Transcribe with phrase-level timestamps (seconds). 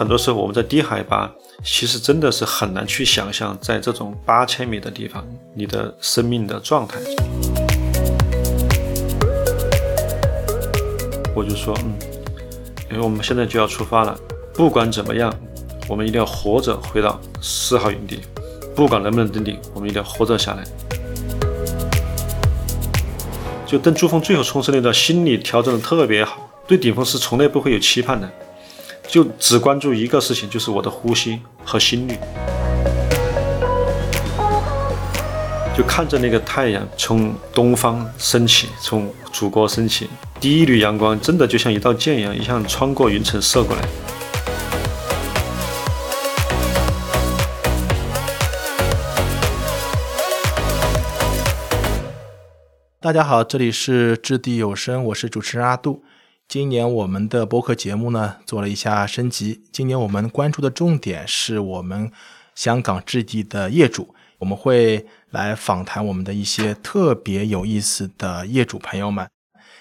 [0.00, 1.30] 很多时候我们在低海拔，
[1.62, 5.22] 其实真的是很难去想象，在这种八千米的地方，
[5.54, 6.98] 你的生命的状态。
[11.34, 11.92] 我就说，嗯，
[12.90, 14.18] 因为我们现在就要出发了，
[14.54, 15.30] 不管怎么样，
[15.86, 18.20] 我们一定要活着回到四号营地，
[18.74, 20.64] 不管能不能登顶，我们一定要活着下来。
[23.66, 28.26] 就登珠峰最后冲刺那段，心理调整的特别好，对顶峰是从来不会有期盼的，
[29.10, 32.16] 就只关注一个事情，就是我的呼吸和心率，
[35.76, 43.82] 就看着那个太阳从东方升起，从祖国升起，第一缕阳光真的就像一道剑一样，一下穿过云层射过来。
[53.00, 56.04] 大家好，这里是掷地有声，我是主持人阿杜。
[56.50, 62.10] 今年我们的播客节目呢做了一下升级，今年我们关注的重点是我们
[62.56, 69.28] 香港置地的业主，我们会来访谈我们的一些特别有意思的业主朋友们。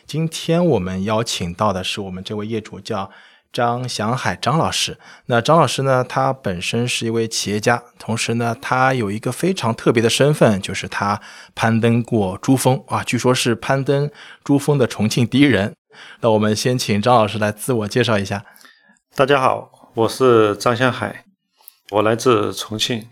[0.05, 3.09] 今天我们邀请到的是我们这位业主叫。
[3.51, 6.03] 张祥海张老师，那张老师呢？
[6.07, 11.19] 他本身是一位企业家，同时呢，他有一个非常特别的身份，就是他
[11.55, 14.11] 攀登过珠峰啊，据说是攀登
[14.43, 15.73] 珠峰的重庆第一人。
[16.21, 18.43] 那我们先请张老师来自我介绍一下。
[19.15, 21.25] 大家好，我是张向海，
[21.91, 23.05] 我来自重庆，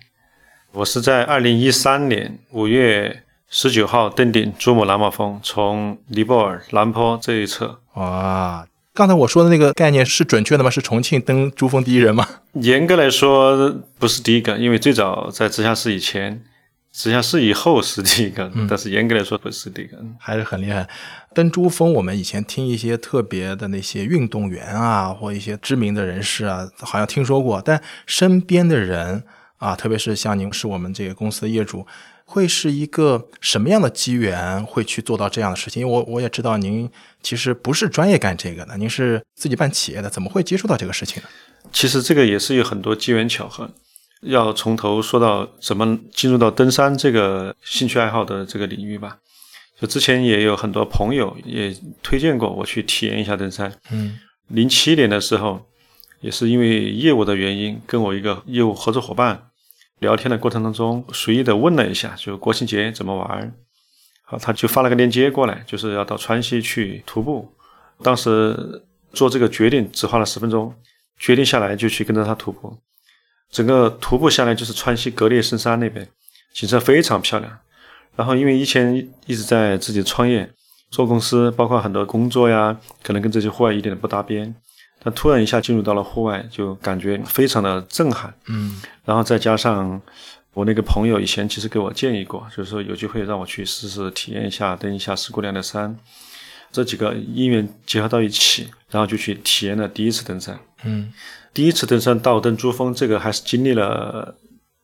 [0.71, 7.79] 我是在二零一三年五月十九号登顶珠穆朗玛峰，从尼泊尔南坡这一侧。
[7.95, 8.67] 哇！
[8.93, 10.71] 刚才我说的那个概念是准确的吗？
[10.71, 12.27] 是重庆登珠峰第一人吗？
[12.53, 16.43] 严格来说不是第一个，因为最早在直辖市以前，
[16.97, 18.51] 直辖市以后是第一个。
[18.67, 20.89] 但是严格来说不是第一个，还是很厉害。
[21.31, 27.61] 登珠峰，我们以前听一些特别的那些运动员啊，或一些知名的人士啊，好像听说过。
[27.63, 29.23] 但身边的人
[29.57, 31.85] 啊，特别是像您是我们这个公司的业主。
[32.29, 35.81] 会是一个什么样的机缘会去做到这样的事情？
[35.81, 36.89] 因为我我也知道您
[37.23, 41.29] 其实不是专业干这个的，您是自己办企业的，怎么会接触到这个事情呢？
[41.71, 43.69] 其实这个也是有很多机缘巧合，
[44.21, 49.17] 要从头说到怎么进入到登山这个兴趣爱好的这个领域吧。
[49.79, 53.71] 就之前也有很多朋友也推荐过我去体验一下登山。
[53.91, 54.17] 嗯，
[54.47, 55.67] 零七年的时候，
[56.21, 59.43] 也是因为业务的原因，跟我一个业务合作伙伴。
[59.99, 63.51] 聊天的过程当中，随意的问了一下，就国庆节怎么玩？
[64.23, 67.51] 好，他就发了个链接过来，就是要到川西去徒步。
[68.03, 70.71] 当时做这个决定只花了十分钟，
[71.17, 72.77] 决定下来就去跟着他徒步。
[73.51, 76.07] 整个徒步下来就是川西格列圣山那边，
[76.53, 77.59] 景色非常漂亮。
[78.15, 80.49] 然后因为以前一直在自己创业
[80.89, 84.53] 做公司，包括很多工作呀，可能跟这些户外一点都不搭边。
[85.03, 88.33] 但突然一下进入到了户外，就感觉非常的震撼。
[88.47, 90.01] 嗯，然后再加上
[90.53, 95.95] 我那个朋友以前其实给我建议过，就是说有机会让我去试试体验一下登一下石姑娘的山，
[96.71, 100.59] 这几个因缘结合到一起，然后就去体验了第一次登山。
[100.83, 101.11] 嗯，
[101.53, 104.35] 第一次登山到登珠峰，这个还是经历了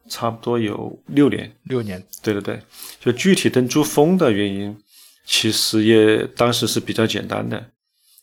[0.10, 1.52] 差不多有六年。
[1.64, 2.62] 六年，对对对，
[3.00, 4.76] 就具体登珠峰的原因，
[5.26, 7.64] 其实也当时是比较简单的。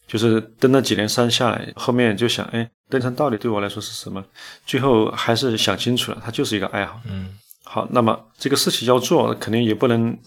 [0.06, 4.24] 就是登了几年山下来，后面就想，哎，登山到底对我来说是什么？
[4.66, 7.00] 最后还是想清楚了，它就是一个爱好。
[7.04, 7.38] 嗯，
[7.72, 10.18] 好，那么这个事情要做，肯定也不能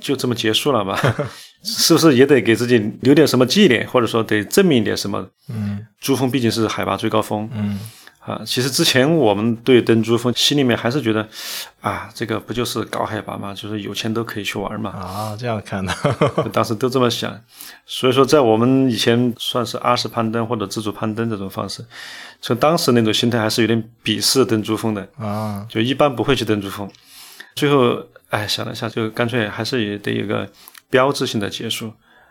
[0.00, 0.98] 就这么结束了吧？
[1.62, 5.28] 是不是也得给自己留点什么纪念，或者说得证明一点什么？
[5.50, 7.46] 嗯，珠峰毕竟是海拔最高峰。
[7.52, 7.78] 嗯。
[8.28, 11.26] 啊，其实之前我们对登珠峰心里面还是觉得，
[11.80, 14.90] 啊，这个不就是高海拔嘛，就是有钱都可以去玩嘛。
[14.90, 15.94] 啊，这样看的，
[16.52, 17.34] 当时都这么想。
[17.86, 21.82] 所以说，在我们以前算是阿式攀登或者自主攀登这种方式，
[22.42, 26.86] 从当时那种心态还是有点鄙视登珠峰的啊，就一般不会去登珠峰。
[27.54, 30.46] 最后，哎，想了一下，就干脆还是也得有个
[30.90, 31.90] 标志性的结束。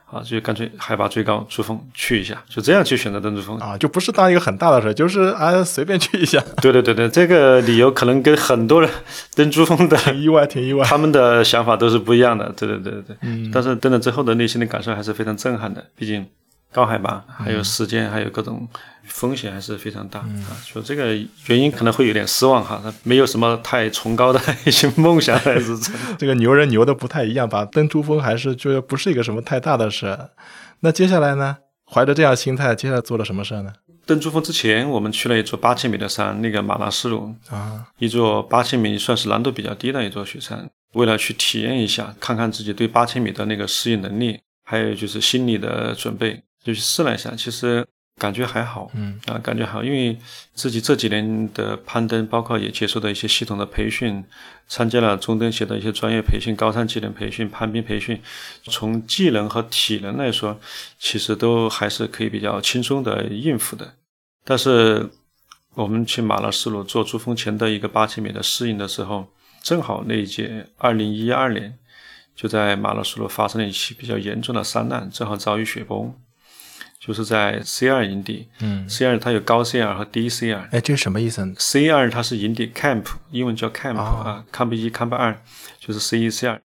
[0.09, 6.41] 啊，就干脆海拔最高珠峰去一下，就这样去选择登珠峰啊，就不是当一个很大的事，就是啊随便去一下。
[6.61, 8.89] 对对对对，这个理由可能跟很多人
[9.35, 12.51] 登珠峰的意外挺意外，他们的想法都是不一样的。
[12.55, 16.25] 对对对对对，嗯，但是登了之后的内心的感受还是非常震撼的，毕竟。
[16.73, 18.67] 高海拔，还有时间，还有各种
[19.05, 20.57] 风险，还是非常大啊。
[20.63, 21.15] 说这个
[21.47, 25.95] 原因可能会有点失望哈，他没有什么太崇高的 一些梦想来支撑。
[26.17, 27.65] 这个牛人牛的不太一样吧？
[27.65, 30.17] 登珠峰还是觉得不是一个什么太大的事。
[30.81, 31.57] 那接下来呢？
[31.89, 33.73] 怀着这样心态，接下来做了什么事呢？
[34.05, 40.69] 登珠峰之前，我们去了一座八千米的山，那个马拉斯鲁啊，一座八千米算是难度比较低的一座雪山。
[40.93, 46.41] 为了去体验一下，看看自己对八千米的那个适应能力，还有就是心理的准备。
[46.67, 47.87] 就去试了一下，其实
[48.19, 50.17] 感觉还好，嗯啊，感觉好，因为
[50.53, 54.21] 自己这几年的攀登，包括也接受的一些系统的培训，
[54.67, 58.21] 参加了中登协的一些专业培训、高山技能培训、攀冰培训，
[58.63, 60.59] 从技能和体能来说，
[60.99, 63.93] 其实都还是可以比较轻松的应付的。
[64.43, 65.09] 但是
[65.75, 69.29] 我们去马勒斯鲁做珠峰前的一个八千米的适应的时候，
[69.63, 71.77] 正好那一届二零一二年。
[72.35, 76.13] 就在马勒斯鲁发生了一起比较严重的山难，正好遭遇雪崩，
[77.07, 78.49] 就是在 C 二营地。
[78.59, 80.67] 嗯，C 二它有高 C 二和低 C 二。
[80.71, 85.41] 哎，这是什么意思呢？C 二它是营地 camp，英文叫 camp 啊，camp 一、camp 二
[85.79, 86.61] 就是 C 一、C 二。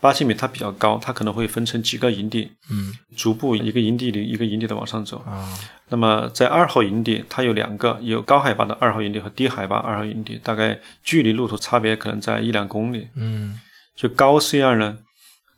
[0.00, 5.18] 八千米它比较高，它可能会分成几个营地，嗯，逐步一个营地里一个营地的往上走。
[5.18, 5.56] 啊，
[5.90, 13.06] 那么在二号营地，它有两个，有高海拔的二号营地和低海拔二号营地，大概距离路途差别可能在一两公里。
[13.14, 13.60] 嗯，
[13.94, 14.98] 就高 C 二呢？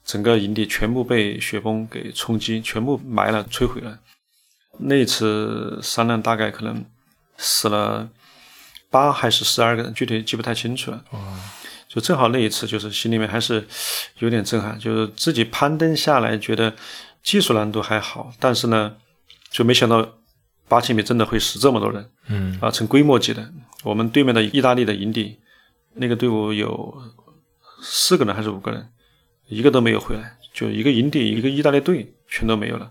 [0.04, 3.98] 整个营地全部被雪崩给冲击，全部埋了、摧毁了。
[4.78, 6.84] 那次山难大概可能
[7.36, 8.08] 死了
[8.90, 11.04] 八还是十二个人，具体记不太清楚了。
[11.88, 13.66] 就正好那一次，就是心里面还是
[14.18, 16.74] 有点震撼，就是自己攀登下来，觉得
[17.22, 18.96] 技术难度还好，但是呢，
[19.50, 20.06] 就没想到
[20.66, 22.10] 八千米真的会死这么多人。
[22.28, 23.48] 嗯，啊，成规模级的。
[23.84, 25.38] 我们对面的意大利的营地，
[25.94, 26.94] 那个队伍有
[27.80, 28.88] 四个人还是五个人。
[29.46, 32.90] 一个都没有回来，就一个营地，一个意大利队全都没有了，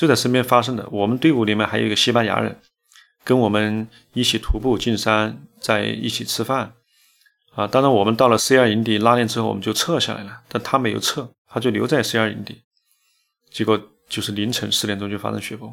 [0.00, 0.88] 就在身边发生的。
[0.90, 2.58] 我们队伍里面还有一个西班牙人，
[3.22, 6.72] 跟我们一起徒步进山，在一起吃饭。
[7.54, 12.62] 啊，当然我们到了 C 二营地拉练之后，我们就撤下来了，但他没有撤，他就留在 C 二营地。
[13.50, 15.70] 结果就是凌晨四点钟就发生雪崩，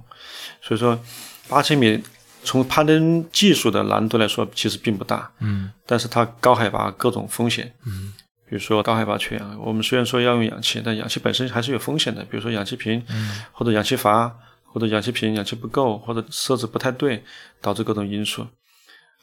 [0.62, 1.00] 所以说
[1.48, 2.04] 八千米
[2.44, 8.14] 从攀登技术的难度来说，其实并不大，嗯，但是它高海拔各种风险，嗯。
[8.50, 12.24] 比如说高海拔缺氧，我们虽然说要用氧气，但氧气本身还是有风险的。
[12.24, 13.04] 比如说氧气瓶，
[13.52, 14.34] 或者氧气阀，
[14.64, 17.22] 或者氧气瓶氧气不够，或者设置不太对，
[17.60, 18.48] 导致各种因素。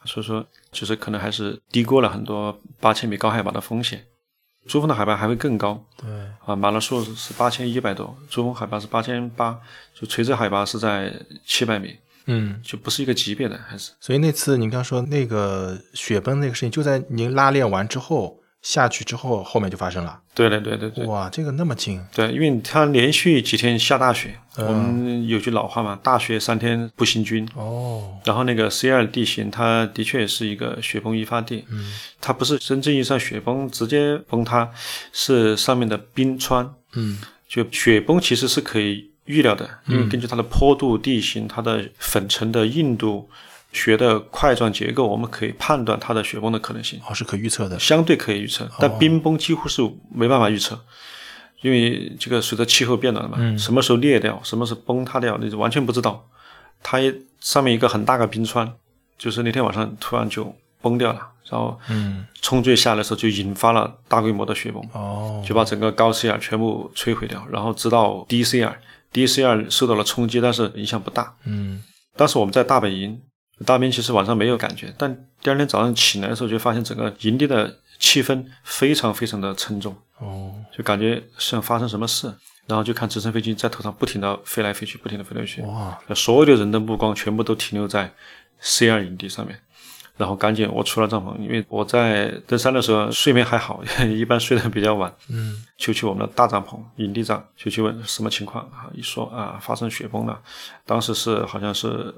[0.04, 4.04] 所以说，就是可能还是低估了很多八千米高海拔的风险。
[4.66, 6.06] 珠峰的海拔还会更高，对
[6.44, 9.58] 啊，马拉树是八千一百多，珠峰海拔是八千八，
[9.94, 11.10] 就垂直海拔是在
[11.46, 11.96] 七百米，
[12.26, 13.92] 嗯，就不是一个级别的，还是。
[14.00, 18.38] 所以那次您刚说那个雪崩那个事情，就在您拉练完之后。
[18.64, 20.18] 下去之后，后面就发生了。
[20.34, 21.04] 对对对对对。
[21.04, 22.02] 哇，这个那么近。
[22.14, 27.46] 对，因为它连续几天下大雪，我们有句老话嘛，“大雪三天不行军”。
[27.54, 28.18] 哦。
[28.24, 31.66] 然后那个 C 二地形，它的确是一个雪崩易发地。
[31.70, 31.92] 嗯。
[32.22, 34.70] 它不是真正意义上雪崩直接崩塌，
[35.12, 36.74] 是上面的冰川。
[36.94, 37.18] 嗯。
[37.46, 43.28] 就雪崩其实是可以预料的，因为根据它的坡度、地形、它的粉尘的硬度。
[43.74, 48.70] 雪的块状结构，我们可以判断它的雪崩的可能性，哦，是可预测的，相对可以预测。
[48.78, 49.82] 但冰崩几乎是
[50.14, 50.78] 没办法预测，
[51.60, 56.24] 因为这个随着气候变暖嘛，什么时候裂掉，什么时候崩塌掉，你就完全不知道。
[56.84, 56.98] 它
[57.40, 58.72] 上面一个很大个冰川，
[59.18, 61.18] 就是那天晚上突然就崩掉了，
[61.50, 71.34] 然后嗯，冲坠下来的时候就引发了大规模的雪崩，哦，就把整个高 C R 全部摧毁掉，然后直到 D C R，D C R 受到了冲击，但是影响不大。
[71.44, 71.82] 嗯，
[72.16, 73.20] 当时我们在大本营。
[73.64, 82.26] 大兵其实晚上没有感觉，但第二天早上起来的时候，就发现整个营地的气氛非常非常的沉重，哦，就感觉像发生什么事，
[82.66, 88.12] 然后就看直升飞机在头上不停的飞来飞去，不停的飞来飞去，哇，所有的人的目光全部都停留在
[88.58, 89.56] C 二营地上面，
[90.16, 100.40] 然后赶紧我出了帐篷，因为我在登山的时候睡眠还好， 一般睡得比较晚，嗯，就去我们的大帐篷营地上，就去问什么情况啊，一说啊发生雪崩了，
[100.84, 102.12] 当时是好像是。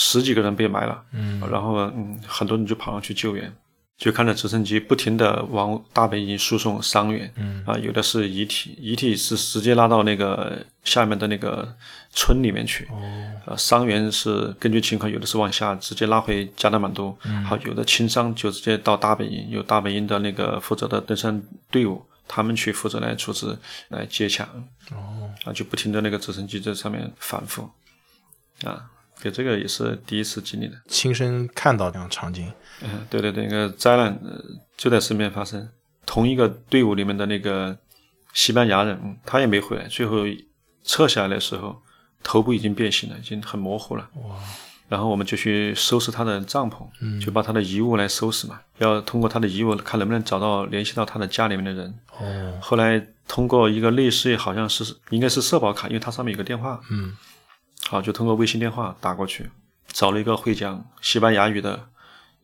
[0.00, 3.52] 十几个人被埋了，嗯，然后嗯，很多人就跑上去救援，
[3.96, 11.76] 就看着直升机不停的往大本营输送伤员，嗯，啊，有的是遗体，遗体是直接拉到那个下面的那个
[12.12, 13.02] 村里面去，哦，
[13.46, 24.46] 呃，伤员是根据情况，有的是往下直接拉回加德满都，嗯，好，有的轻伤就直接到大本营，有大本营的那个负责的登山队伍，他们去负责来处置来接抢，
[24.92, 27.68] 哦，啊，就不停的那个直升机在上面反复，
[28.62, 28.88] 啊。
[29.20, 32.52] 给这个也是第一次经历的，亲身看到这样场景。
[32.82, 34.18] 嗯，对对对，那个灾难
[34.76, 35.68] 就在身边发生。
[36.06, 37.76] 同一个队伍里面的那个
[38.32, 39.86] 西班牙人，他也没回来。
[39.88, 40.18] 最后
[40.84, 41.76] 撤下来的时候，
[42.22, 44.08] 头部已经变形了，已经很模糊了。
[44.14, 44.36] 哇！
[44.88, 51.94] 然后我们就去收拾他的帐篷，嗯，就把他的遗物来收拾嘛，要通过他的遗物看能不能找到联系到他的家里面的人。
[52.18, 52.58] 哦。
[52.58, 56.80] 后来通过一个类似好像是应该是社保卡，因为它上面有个电话。
[56.90, 57.14] 嗯。
[57.88, 59.48] 好，就通过微信电话打过去，
[59.86, 61.88] 找了一个会讲西班牙语的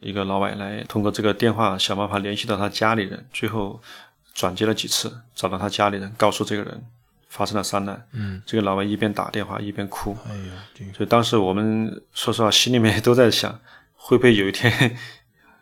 [0.01, 3.27] 一个老外来，通过这个电话想办法联系到他家里人。
[3.31, 3.79] 最后
[4.33, 6.83] 转接了几次，找到他家里人，告诉这个人
[7.29, 8.07] 发生了山难。
[8.13, 13.61] 嗯，这个老外一边打电话一边哭，哎呦，这个所以当时我们说实话心里面都在想，
[13.97, 14.97] 会不会有一天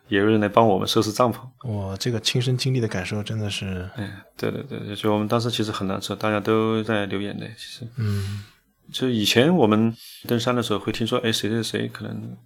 [0.07, 1.39] 也有人来帮我们收拾帐篷？
[1.63, 7.51] 我这个亲身经历的感受真的是，嗯，对对对，就我们当时其实很难受，大家都在流眼泪。
[7.57, 8.45] 其实，嗯
[8.91, 9.95] 就以前我们
[10.27, 12.37] 登山的时候会听说，哎，谁谁谁可能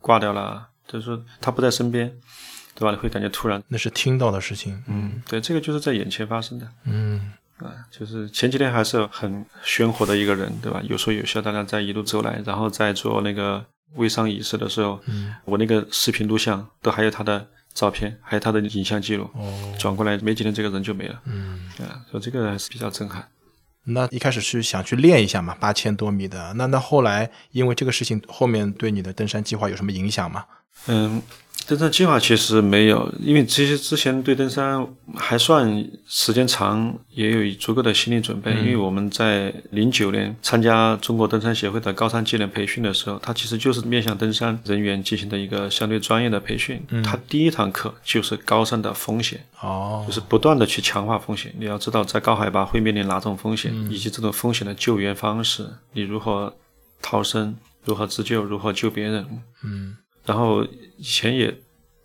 [0.00, 2.08] 挂掉了，就是说他不在身边，
[2.74, 2.90] 对吧？
[2.90, 4.82] 你会感觉突然，那是听到的事情。
[4.86, 6.68] 嗯，对，这个就是在眼前发生的。
[6.84, 10.80] 嗯啊，就是前几天还是很鲜活的一个人，对吧？
[10.84, 13.64] 有说有笑，大家在一路走来，然后在做那个
[13.94, 19.28] 微商仪式的时候，嗯我那个视频录像都还有他的照片，还有他的影像记录。
[19.34, 21.20] 哦转过来没几天，这个人就没了。
[21.24, 23.28] 嗯，啊，所以这个还是比较震撼。
[23.88, 26.52] 那一开始是想去练一下嘛，八千多米的。
[26.54, 30.44] 那那后来因为这个事情，后面对你的登山计划有什么影响吗？
[30.86, 31.20] 嗯，
[31.68, 34.82] 登山计划其实没有，因为其实之前对登山
[35.14, 38.50] 还算时间长，也有足够的心理准备。
[38.52, 46.82] 因为我们在零九年参加中国登山协会的高山技能培训的时候，它其实就是面向登山人员进行的一个相对专业的培训。
[47.04, 51.54] 它第一堂课就是高山的风险，哦就是不断的去强化风险。
[51.58, 56.56] 你要知道，在高海拔会面临哪种风险，以及这种风险的救援方式，你如何
[57.02, 59.26] 逃生，如何自救，如何救别人。
[59.62, 59.98] 嗯
[60.28, 60.62] 然后
[60.98, 61.52] 以前也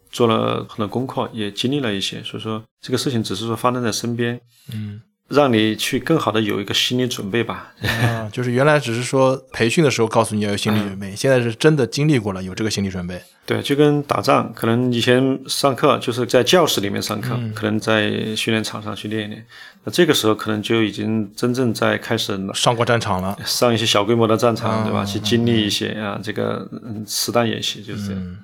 [0.09, 4.39] 做了很多功课，也经历了一些，所以说这个事情只是说发生在身边，
[4.73, 5.01] 嗯。
[5.29, 7.73] 让你去更好的有一个心理准备吧。
[7.81, 13.21] 啊，就是原来只是说培训的时候告诉你要有心理准备，现在是真的经历过了，有这个心理准备。
[13.45, 19.45] 对，就跟打仗，可能以前上课就是在教室里面上课，可能在训练场上去练一练，
[19.83, 23.37] 那这个时候可能就已经真正在开始上过战场了。
[23.45, 25.03] 上一些小规模的战场，对吧？
[25.03, 28.37] 去经历一些啊，这个嗯实弹演习就是这样。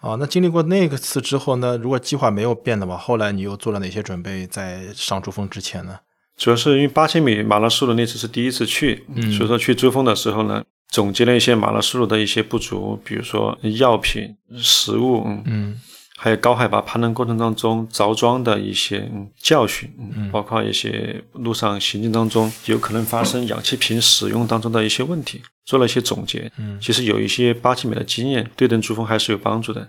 [0.00, 1.76] 哦，那经历过那个次之后呢？
[1.76, 4.46] 如果计划没有变的话，后来你又做了哪些准备？
[4.48, 5.96] 在上珠峰之前呢？
[6.40, 9.04] 主要是因为八千米马拉松的那次是第一次去，
[9.36, 15.80] 所以说去珠峰的时候呢，总结了一些马拉松的一些不足，比如说药品、食物，嗯，嗯。
[16.22, 26.52] 还有高海拔攀登过程当中着装的一些、嗯、教训，嗯，包括一些路上行进当中有可能发生氧气瓶使用当中的一些问题，做了一些总结。
[26.58, 26.78] 嗯。
[26.80, 29.88] 其实有一些八千米的经验，对登珠峰还是有帮助的。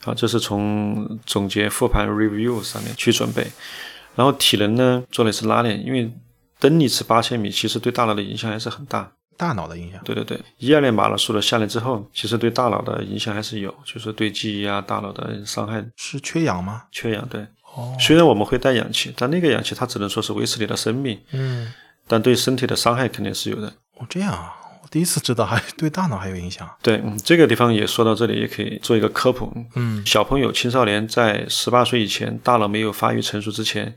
[0.00, 3.46] 好，这是从总结复盘 review 上面去准备，
[4.14, 6.10] 然后体能呢做了一次拉练，因为
[6.58, 9.12] 蹬一次八千米其实对大脑的影响还是很大。
[9.36, 10.00] 大脑的影响。
[10.04, 16.84] 对对对，一二年马拉松的下来之后，其实对大脑的影响还是有，就是对记忆啊、大脑的伤害、是缺氧吗？
[16.92, 17.28] 缺氧。
[17.28, 17.40] 对，
[17.74, 21.72] 哦，虽然我们会带氧气，但那个氧气它只能说是维持你的生命，嗯，
[22.06, 23.66] 但对身体的伤害肯定是有的。
[23.98, 24.63] 哦，这样啊，我
[24.94, 26.70] 第一次知道还对大脑还有影响。
[26.80, 29.52] 对，嗯，这个地方也说到这里，也可以做一个科普。
[29.74, 33.92] 嗯小朋友、青少年在十八岁以前，大脑没有发育成熟之前，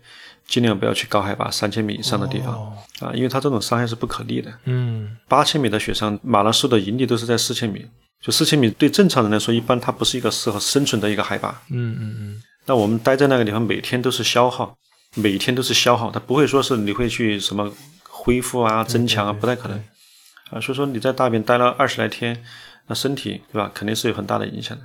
[0.47, 4.51] 尽量不要去高海拔三千米以上的地方、哦啊，因为它这种伤害是不可逆的。
[4.65, 7.85] 嗯八千米的雪山，马拉松的营地都是在四千米，
[8.19, 11.61] 就四千米对正常人来说，一般它不是一个适合生存的一个海拔。
[11.69, 14.75] 嗯嗯嗯，那我们待在那个地方，每天都是消耗，
[15.13, 17.71] 每天都是消耗，它不会说是你会去什么
[18.09, 19.79] 恢复啊、增强啊，不太可能
[20.49, 20.59] 啊。
[20.59, 22.43] 所以说你在大便待了二十来天，
[22.87, 24.83] 那身体对吧，肯定是有很大的影响的。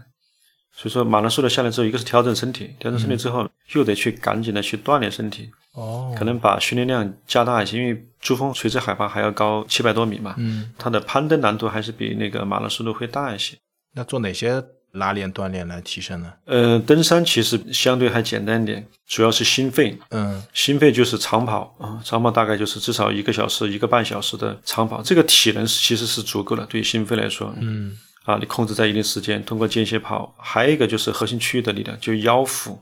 [0.74, 13.54] 所以说马拉松的下来之后，一个是调整身体，调整身体之后，又得去赶紧的去锻炼身体，哦，可能把训练量加大一些，因为珠峰垂直海拔还要高七百多米嘛，嗯，它的攀登难度还是比那个马拉松的会大一些。
[13.94, 16.32] 那做哪些拉练锻炼来提升呢？
[16.44, 20.42] 呃，登山其实相对还简单一点，主要是心肺，嗯。
[20.52, 27.96] 心肺就是长跑啊，长跑大概就是至少一个小时、一个半小时的长跑，这个体能其实是足够的，对于心肺来说，嗯。
[28.24, 32.80] 啊，你控制在一定时间，通过间歇跑，还有一个就是核心区域的力量，就腰腹，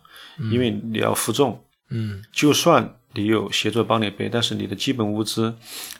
[0.50, 2.22] 因为你要负重，嗯。
[2.30, 5.54] 就算你有协作帮你背，但是你的基本物资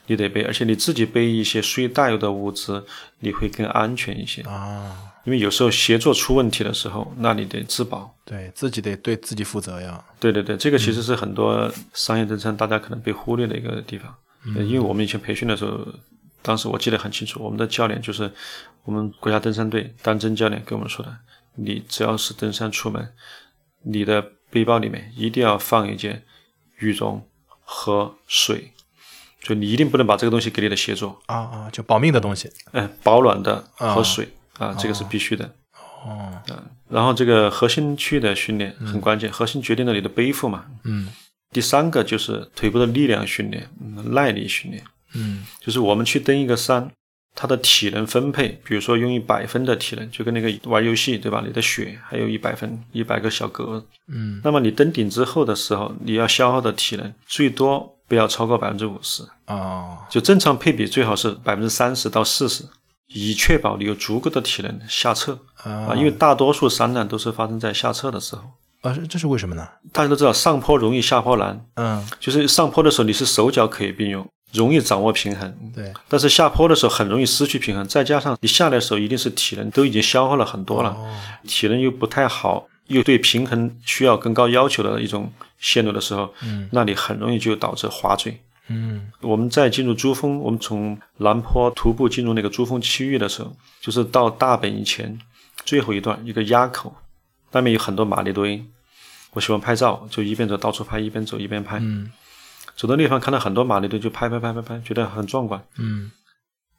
[0.05, 2.85] 你得背，而且你自己背一些随带有的物资，
[3.19, 8.15] 你会更安全一些，啊，因为有时候协作出问题的时候，那你得自保。
[8.25, 10.03] 对自己得对自己负责呀。
[10.19, 15.85] 对对对，这个其实是很多商业登山大家可能被忽略的一个地方，嗯因为我们以前培训的时候，
[16.41, 18.31] 当时我记得很清楚，我们的教练就是
[18.83, 21.15] 我们国家登山队丹真教练跟我们说的，
[21.55, 23.13] 你只要是登山出门，
[23.83, 26.23] 你的背包里面一定要放一件
[26.79, 27.21] 羽绒
[27.59, 28.71] 和水，
[29.41, 32.49] 就你一定不能把这个东西给你的协作，啊啊，就保命的东西。
[32.71, 34.40] 嗯、保暖的和水啊，
[34.77, 35.45] 这个是必须的。
[36.03, 36.57] 哦，嗯
[36.89, 40.65] 然后这个核心区域的训练很关键，核心决定了你的背负嘛。
[40.83, 41.07] 嗯。
[41.51, 45.45] 第三个就是腿部的力量训练，嗯耐力训练，嗯。
[45.59, 46.89] 就是我们去登一个山，
[47.35, 51.43] 它的体能分配，比如说用一百分的体能，就跟那个玩游戏对吧？
[51.45, 54.41] 你的血还有一百分，一百个小格，嗯。
[54.43, 59.23] 那么你登顶之后的时候，你要消耗的体能最多不要超过百分之五十。
[59.47, 62.63] 哦，就正常配比最好是百分之三十到四十，
[63.13, 65.93] 以确保你有足够的体能下撤啊。
[65.95, 68.43] 因为大多数山难都是发生在下撤的时候。
[68.81, 69.67] 啊，这是为什么呢？
[69.93, 75.55] 大家都知道上坡容易下坡难，嗯，就是上坡的时候你是手脚可以并用，容易掌握平衡。
[75.75, 80.97] 对，但是下坡的时候很容易失去平衡，再加上你下来的时候一定是体能都已经消耗了很多了，
[81.47, 88.41] 体能又不太好，又对平衡需要更高要求的一种线路的时候，嗯，那你很容易就导致滑坠。
[88.67, 95.19] 嗯，我们在进入珠峰，我们从南坡徒步进入那个珠峰区域的时候，就是到大本营前
[95.65, 96.95] 最后一段一个垭口。
[97.51, 98.63] 那边有很多马力堆，
[99.33, 101.79] 我喜欢拍照，就一边走到处拍，一边走一边拍。
[101.81, 102.09] 嗯，
[102.77, 105.61] 走到地方看到很多马力堆，就拍拍拍拍拍，觉得很壮观。
[105.77, 106.09] 嗯，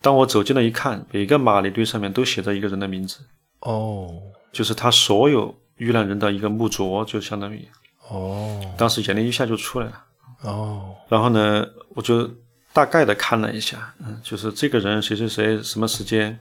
[0.00, 3.18] 当我走进了一看，每个马力堆上面都写着一个人的名字，
[3.60, 4.14] 哦，
[4.50, 7.68] 就是他所有遇难人的一个墓卓，就相当于。
[8.08, 10.04] 哦，当时眼泪一下就出来了。
[10.42, 12.28] 哦，然后呢，我就
[12.72, 16.38] 大概的看了一下，嗯，就是这个人谁谁谁什么时间。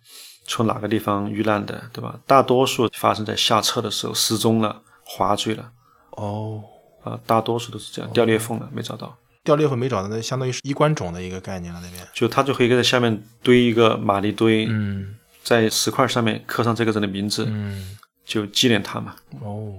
[0.48, 2.20] 从哪个地方遇难的，对吧？
[2.26, 5.72] 大多数发生在下撤的时候失踪了、滑坠了。
[6.12, 6.64] 哦，
[7.04, 9.16] 啊，大多数都是这样，掉裂缝了，没找到。
[9.44, 12.06] 掉裂缝没找到，那相当于是衣冠冢的一个概念了，那边。
[12.12, 19.16] 就他就可以在下面堆一个马力堆，嗯，在石块上面刻上这个人的名字，嗯，就纪念他嘛。
[19.42, 19.76] 哦，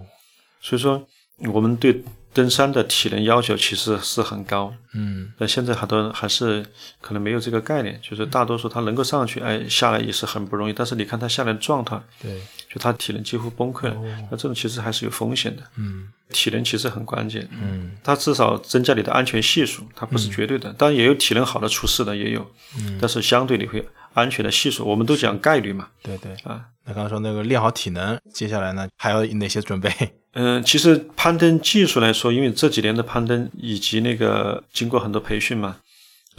[0.61, 1.05] 所以说
[1.53, 2.03] 我们对。
[2.35, 6.65] 登山的体能要求其实是很高，嗯，但现在很多人还是
[7.01, 10.73] 可能没有这个概念，就是大多数他能够上去，哎，下来也是很不容易。
[10.73, 13.95] 但是你看他下来的状态，对，就他体能几乎崩溃了，
[14.31, 29.91] 那这种其实还是有风险的，嗯，体能其实很关键，嗯，它至少增加你的安全系数，它不是绝对的，当然也有体能好的出事的也有，嗯，但是相对你会安全的系数，我们都讲概率嘛，对对，啊，那刚刚说那个练好体能，接下来呢还要哪些准备？
[30.35, 35.77] 嗯，其实攀登技术来说，因为这几年的攀登以及那个经过很多培训嘛，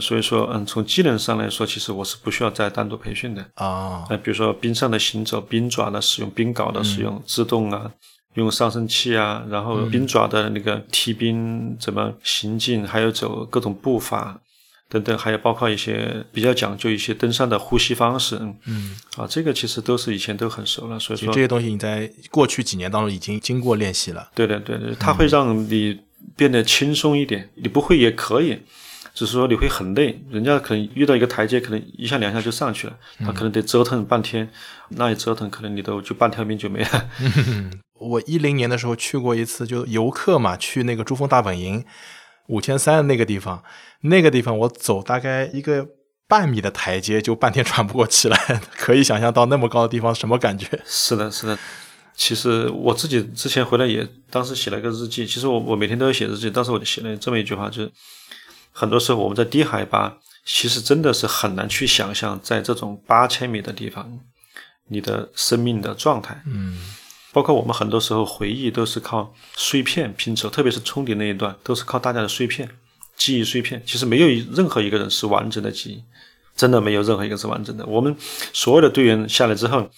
[0.00, 4.04] 所以说，嗯，从技能上来说，其实我是不需要再单独培训的啊。
[4.10, 7.88] 那比如说冰上的行走、冰爪的使用、冰镐的使用、制动啊，
[8.34, 14.40] 用上升器啊，然后冰爪的那个踢冰怎么行进，还有走各种步伐。
[14.88, 24.30] 等等，还有包括一些比较讲究一些登山的呼吸方式，嗯，啊，这个其实都是以前都很熟了，所以说这些东西你在过去几年当中已经经过练习了。
[24.34, 25.98] 对的，对的，它会让你
[26.36, 28.60] 变得轻松一点，你不会也可以，
[29.14, 30.22] 只是说你会很累。
[30.30, 34.48] 人家可能遇到一个台阶，可能一下两下就上去了，他可能得折腾半天，
[34.90, 37.10] 那一折腾可能你都就半条命就没了。
[37.98, 41.84] 我一零年的时候去过一次，就游客嘛，去那个珠峰大本营。
[42.48, 43.64] 五千三那个地方，
[44.04, 45.86] 那个地方我走大概一个
[46.28, 50.66] 半米的台阶就半天喘不过气来，可以想象到那么高的地方什么感觉？
[50.86, 51.58] 是的，是的。
[52.14, 57.90] 其实我自己之前回来也当时写了个日记，其实我我每天都要写日记，当时我就写了这么一句话，就是
[58.70, 64.20] 很多时候我们在低海拔，其实真的是很难去想象在这种八千米的地方，
[64.88, 66.42] 你的生命的状态。
[66.46, 66.78] 嗯。
[67.32, 72.68] 包括我们很多时候回忆都是靠碎片拼凑，特别是冲顶那一段，都是靠大家的碎片
[73.16, 73.82] 记忆碎片。
[73.86, 76.02] 其实没有任何一个人是完整的记忆，
[76.56, 77.84] 真的没有任何一个是完整的。
[77.86, 78.14] 我们
[78.52, 79.88] 所有的队员下来之后，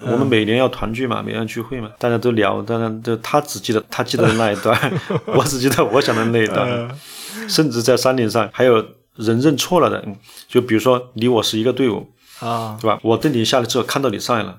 [0.00, 6.98] 我们每年要团聚嘛，每年聚会嘛，大家都聊，当然就他只记得他记得的那一段， 我只记得我想的那一段。
[7.48, 8.76] 甚至在山顶上还有
[9.16, 10.04] 人认错了的，
[10.48, 12.08] 就比如说你我是一个队伍
[12.40, 12.98] 啊，对吧？
[13.02, 14.58] 我登顶下来之后看到你上来了，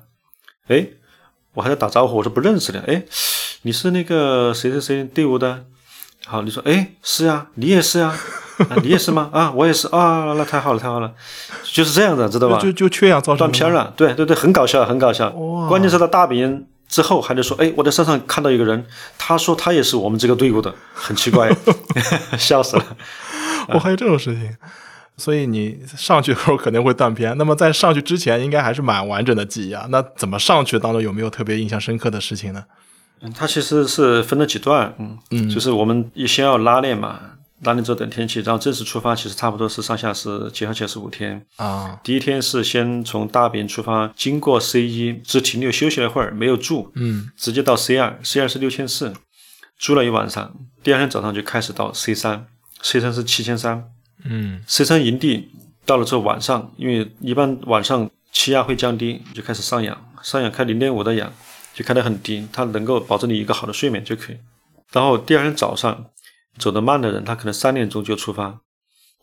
[0.68, 0.86] 哎。
[1.54, 3.04] 我还在打招呼，我说不认识的，哎，
[3.62, 5.64] 你是那个谁谁谁队伍的？
[6.26, 8.14] 好，你说，哎，是呀，你也是呀，
[8.70, 9.28] 啊，你也是吗？
[9.32, 11.12] 啊，我也是啊，那太好了，太好了，
[11.64, 12.58] 就是这样的，知道吧？
[12.58, 15.30] 就就缺氧造成断片了，对对对，很搞笑，很搞笑。
[15.68, 18.86] 关键是他大本营之后，还得说，哎，我在山上看到一个人，
[19.18, 21.50] 他说他也是我们这个队伍的，很奇怪，
[22.38, 22.84] 笑死了。
[23.68, 24.56] 我还有这种事情。
[25.16, 29.86] 所以你上去的时候可能会断片，那么在上去之前应该还是蛮完整的记忆啊。
[29.88, 32.64] 那怎么上去当中有没有特别印象深刻的事情呢？
[33.24, 37.18] 嗯，它其实是分了几段，嗯嗯，就是我们先要拉练嘛，
[37.62, 41.98] 拉练之后等天气，然后正式出发，其实差不多是上下是结合起来是五天啊。
[42.04, 49.12] 第一天是先从大本营出发，经过 C 一，只停留休息了一会儿，没有住，嗯，直接到 C 二，C 二是六千四，
[49.78, 52.46] 住了一晚上，第二天早上就开始到 C 三
[52.82, 53.84] ，C 三是七千三。
[54.26, 55.50] 嗯，C 三营地
[55.84, 61.30] 到了之后，晚上因为一般晚上气压会降低，就开始上氧，上氧开零点五的氧，
[61.74, 64.38] 就开得很低，它能够保证你一个好的睡眠就可以。
[64.92, 66.06] 然后第二天早上
[66.58, 68.60] 走得慢的人，他可能三点钟就出发，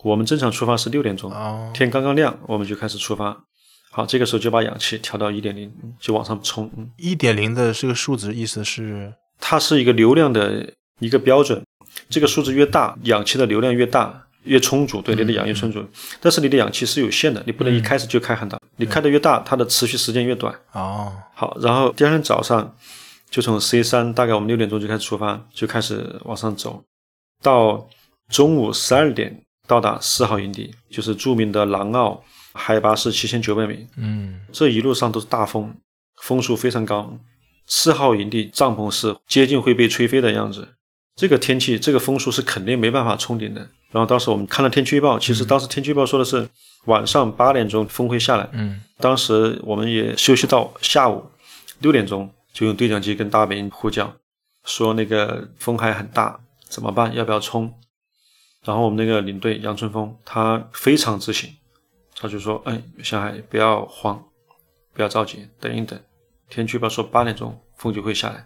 [0.04, 1.32] 我们正常出发是六点钟，
[1.74, 3.46] 天刚刚亮我们就开始出发。
[3.90, 6.70] 好，这个时候就把氧气调到一点零，就往上冲。
[6.98, 11.66] 一点零的这个数值意思是，它是一个流量的一个标准，
[12.10, 14.28] 这个数字越大，氧气的流量越大。
[14.44, 15.86] 越充足，对你的氧越充足。
[16.20, 20.54] 但是你的氧气是有限的，你不能一开始就开很大，你开的越大，它的持续时间越短。
[20.72, 22.76] 哦，好，然后第二天早上
[23.30, 26.84] 就从 C 三，大概我们六点钟就开始出发，就开始往上走，
[27.42, 27.88] 到
[28.30, 33.88] 中午十二点到达四号营地，就是著名的南澳，海拔是七千九百米。
[33.98, 35.76] 嗯这一路上都是大风，
[36.22, 37.18] 风速非常高。
[37.68, 40.68] 四号营地帐篷是接近会被吹飞的样子，
[41.16, 43.62] 这个天气，这个风速是肯定没办法冲顶的。
[43.92, 46.50] 然后当时我们看了天气预报，其实当时天气预报说的是
[46.86, 51.26] 晚上八点钟风会下来，嗯当时我们也休息到下午
[51.80, 54.13] 六点钟，就用对讲机跟大本营呼叫，
[54.65, 56.39] 说那个风还很大，
[56.70, 57.13] 怎么办？
[57.15, 57.74] 要不要冲？
[58.63, 61.50] 然后我们那个领队杨春风他非常自信，
[62.15, 64.24] 他就说：“哎，小孩不要慌，
[64.94, 66.00] 不要着急，等一等。
[66.48, 68.46] 天气预报说八点钟风就会下来，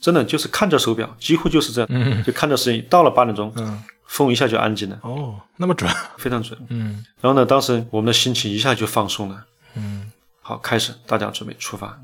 [0.00, 6.58] 真的就是看着手表，几乎就是这样，嗯就看着时间，到了八点钟，嗯，风一下就安静了，哦，那么准，非常准。
[6.68, 9.46] 嗯然后呢，当时我们的心情一下就放松了。
[9.74, 11.98] 嗯好，开始，大家准备出发。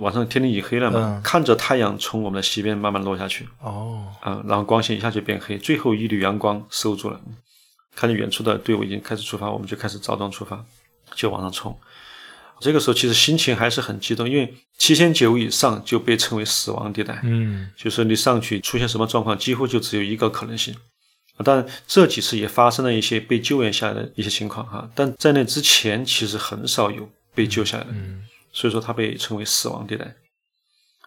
[0.00, 7.18] 晚上天已经黑了嘛，嗯看着太阳从我们的西边慢慢落下去，哦，啊、然后光线一下就变黑，最后一缕阳光收住了。
[7.96, 10.62] 看见远处的队伍已经开始出发，我们就开始着装出发，
[11.14, 11.74] 就往上冲。
[12.60, 20.76] 这个时候其实心情还是很激动，因为七千九以上就被称为死亡地带，嗯就是你上去出现什么状况，几乎就只有一个可能性。
[21.38, 27.90] 啊当然，这几次也发生了一些被救援下来的一些情况哈，但在那之前其实很少有被救下来的。
[27.92, 30.12] 嗯所以说它被称为死亡地带。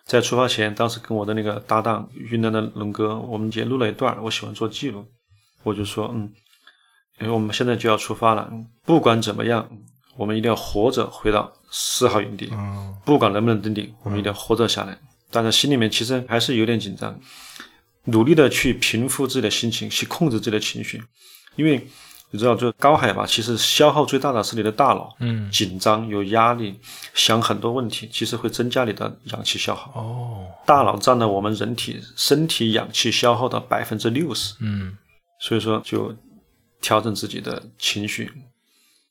[0.06, 5.04] 在出发前，当时跟我的那个搭档云南的龙哥，我们也录了一段，我喜欢做记录，
[5.64, 6.32] 我就说，嗯，
[7.20, 8.50] 因为我们现在就要出发了，
[8.86, 9.68] 不管怎么样，
[10.16, 14.98] 我们一定要活着回到四号营地，嗯不管能不能登顶，我们一定要活着下来。
[15.30, 17.20] 但是心里面其实还是有点紧张，
[18.06, 21.02] 努力的去平复自己的心情，去控制自己的情绪，
[21.56, 21.88] 因为
[22.32, 25.52] 你知道，就高海拔，其实消耗最大的是你的大脑，嗯。
[25.52, 26.80] 紧张、有压力，
[27.14, 29.92] 想很多问题，其实会增加你的氧气消耗。
[30.00, 34.98] 哦，大脑占了我们人体身体氧气消耗的百分之六十，嗯。
[35.42, 36.16] 所以说就
[36.80, 38.32] 调整自己的情绪，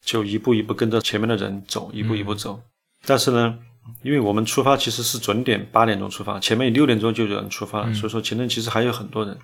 [0.02, 2.58] 就一步一步跟着前面的人走，一步一步走。
[3.04, 3.58] 但是呢，
[4.02, 9.36] 因为我们出发其实是准点八点钟出发，前面六点钟就有人出发了，所以说前面其实还有很多人。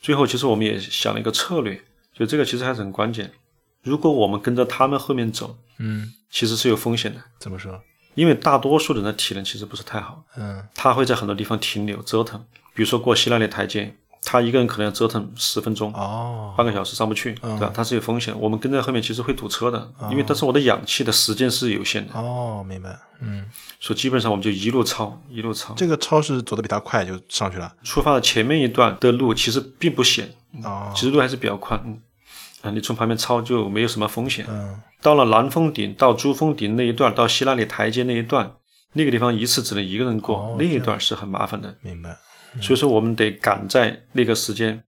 [0.00, 1.80] 最后其实我们也想了一个策略，
[2.14, 3.32] 就这个其实还是很关键。
[3.82, 7.80] 如果我们跟着他们后面走，嗯，其实是有风险的，怎么说？
[8.14, 17.70] 因为大多数人的体能其实不是太好，嗯他会在很多地方停留折腾，比如说过希腊的台阶，他一个人可能要折腾十分钟，哦，半个小时上不去，对吧？
[17.74, 18.34] 它是有风险。
[18.38, 22.98] 我们跟在后面其实会堵车的，因为但是我的氧气的时间是有限的，哦，明白。
[23.20, 23.44] 嗯，
[23.80, 25.74] 所以基本上我们就一路超，一路超。
[25.74, 27.72] 这个超是走的比他快，就上去了。
[27.82, 32.00] 出发的前面一段的路其实并不险，哦，其实路还是比较宽，嗯，
[32.62, 34.44] 啊，你从旁边超就没有什么风险。
[34.48, 38.52] 嗯到了南峰顶到珠峰顶那一段，到希拉里台阶那一段，
[38.94, 41.72] 那个地方一次只能一个人过，哦那一段是很麻烦的。
[41.82, 42.16] 明白。
[42.60, 44.82] 所以说我们得赶在那个时间，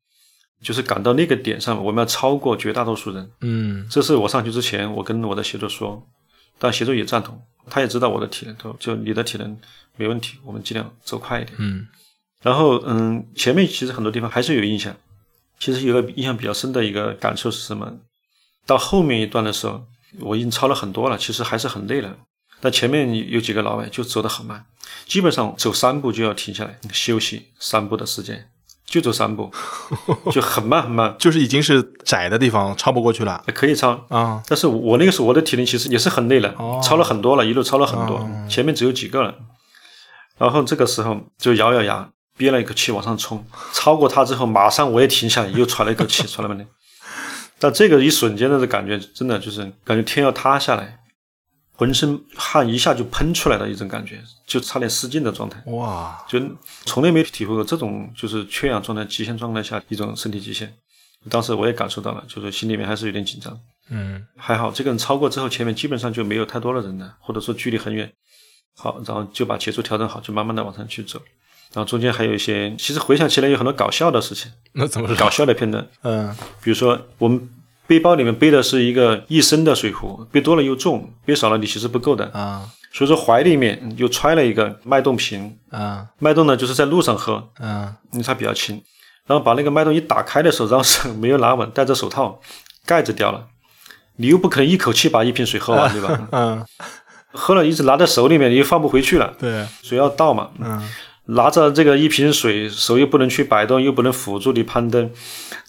[0.62, 3.30] 就是赶到那个点上，我们要超过绝大多数人。
[3.40, 6.06] 嗯这是我上去之前，我跟我的协作说，
[6.58, 9.56] 但协作也赞同，他也知道我的体能，都就你的体能
[9.96, 11.54] 没问题，我们尽量走快一点。
[11.58, 11.86] 嗯
[12.42, 14.96] 然后，嗯，前面其实很多地方还是有印象。
[15.58, 17.92] 其实有个印象比较深的一个感受是什么？
[18.66, 19.84] 到后面一段的时候，
[20.20, 22.16] 我已经超了很多了，其实还是很累了。
[22.60, 24.64] 但前面有几个老外就走得很慢，
[25.06, 28.48] 基本上走三步就要停下来休息三步的时间，
[28.84, 29.50] 就走三步，
[30.30, 33.42] 就很慢很慢，就是已经是窄的地方，超不过去了。
[33.54, 33.92] 可以超。
[34.08, 39.34] 啊，但是我那个时候我的体能其实也是很累了，哦超了很多了，一路超了很多，哦前面只有几个了。
[40.36, 46.66] 然后这个时候就咬咬牙，憋了一口气往上冲，超过他之后，马上我也停下来，又喘了一口气，喘了半天。
[47.60, 50.99] 但这个一瞬间的感觉，真的就是感觉天要塌下来，
[51.80, 56.38] 浑身汗一下就喷出来的一种感觉，就差点失禁的状态，哇，就
[56.84, 60.70] 从来没体会过这种就是缺氧状态、极限状态下一种身体极限。
[61.30, 63.58] 当时我也感受到了，就是心里面还是有点紧张。
[63.88, 68.12] 嗯还好，这个人超过之后，前面基本上就没有太多的人了，或者说距离很远。
[68.76, 71.18] 好，然后就把节奏调整好，就慢慢的往上去走。
[71.72, 75.16] 然后中间还有一些，其实回想起来有很多搞笑的事情，那怎么说？
[75.16, 77.48] 搞笑的片段，嗯比如说我们
[77.90, 88.80] 背包里面背的是一个一升的水壶，背多了又重，背少了你其实不够的，啊所以说怀里面又揣了一个脉动瓶，啊脉动呢就是在路上喝，啊因为它比较轻。
[89.26, 92.40] 然后把那个脉动一打开的时候，然后手没有拿稳，戴着手套，
[92.86, 93.44] 盖子掉了。
[94.18, 96.28] 你又不可能一口气把一瓶水喝完，对吧？
[96.30, 96.64] 嗯，
[97.34, 100.50] 喝了一直拿在手里面，你又放不回去了，对，水要倒嘛。
[100.60, 100.88] 嗯
[101.26, 105.08] 拿着这个一瓶水，手又不能去摆动，又不能辅助你攀登，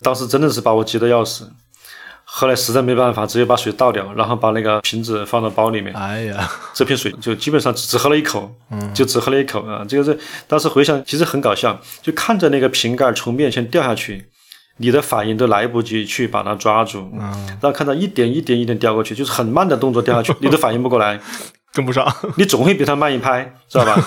[0.01, 1.51] 当时真的是把我急得要死。
[2.33, 5.93] 后来实在没办法，直接把水倒掉，然后把那个瓶子放到包里面。
[5.93, 8.49] 哎呀，这瓶水就基本上只喝了一口，
[8.93, 9.85] 就只喝了一口啊！
[9.87, 10.17] 这个是
[10.47, 14.29] 当时回想，其实很搞笑，就看着那个瓶盖从面前掉下去，
[14.77, 21.19] 你的反应都来不及去把它抓住，然后看到一点一点一点掉过去，就是很慢的动作掉下去，你都反应不过来，
[21.73, 22.07] 跟不上。
[22.37, 24.01] 你总会比他慢一拍，知道吧？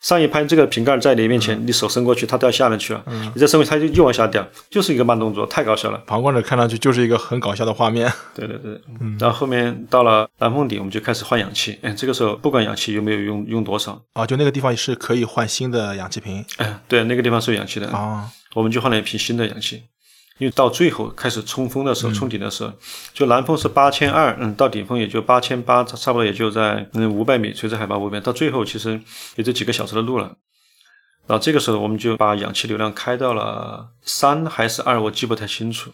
[0.00, 5.98] 上一拍这个瓶盖在你面前，你手伸过去，它掉下面去了，你再伸过去，它就又往下掉，就是一个慢动作，太搞笑了。
[6.06, 8.10] 旁观者看上去就是一个很搞笑的画面。
[8.34, 8.80] 对对对，
[9.18, 11.78] 然后后面到了蓝峰顶，我们就开始换氧气。
[11.82, 16.44] 哎，这个时候不管氧气有没有用，用多少啊，就那个地方是可以换新的氧气瓶。
[16.58, 19.82] 哎，对，那个地方是有氧气的啊，我们就换了一瓶新的氧气。
[20.38, 22.72] 因为到最后开始冲锋的时候，冲顶的时候，
[23.12, 29.00] 就南峰是八千二，嗯，到顶峰也就八千八，差不多也就在嗯五百米垂直海拔五百，到最后其实
[29.36, 30.36] 也就几个小时的路了。
[31.26, 35.92] 然后这个时候我们就把氧气流量开到了三还是二，我记不太清楚。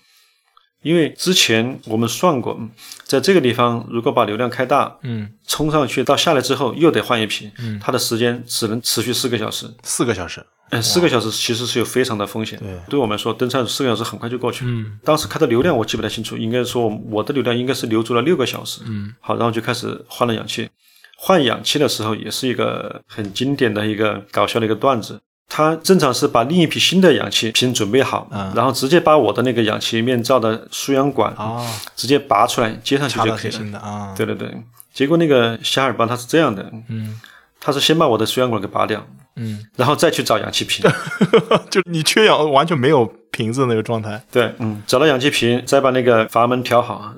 [0.82, 2.60] 因为之前我们算过，
[3.04, 10.44] 在这个地方如果把流量开大，嗯，冲上去到下来之后又得换一瓶，嗯，它的时间只能持续四个小时，四个小时。
[10.70, 12.58] 嗯，四个小时其实是有非常的风险。
[12.58, 14.70] 对，对我们说登山四个小时很快就过去了。
[14.70, 18.80] 嗯，当时开的流量我记不太清楚，应该说我的流量应该是留足了六个小时。
[18.86, 20.68] 嗯，好，然后就开始换了氧气。
[21.16, 25.20] 换氧气的时候也是一个很经典的一个搞笑的一个段子。
[25.46, 33.78] 他正常是把另一批新的氧气瓶准备好，然后直接把我的那个氧气面罩的输氧管啊直接拔出来接上去就可以了。
[33.78, 34.50] 啊，对对对。
[34.92, 37.20] 结果那个夏尔邦他是这样的，嗯，
[37.60, 39.06] 他是先把我的输氧管给拔掉。
[39.36, 40.84] 嗯，然后再去找氧气瓶，
[41.70, 44.24] 就你缺氧完全没有瓶子那个状态。
[44.30, 47.14] 对，嗯，找到氧气瓶，再把那个阀门调好，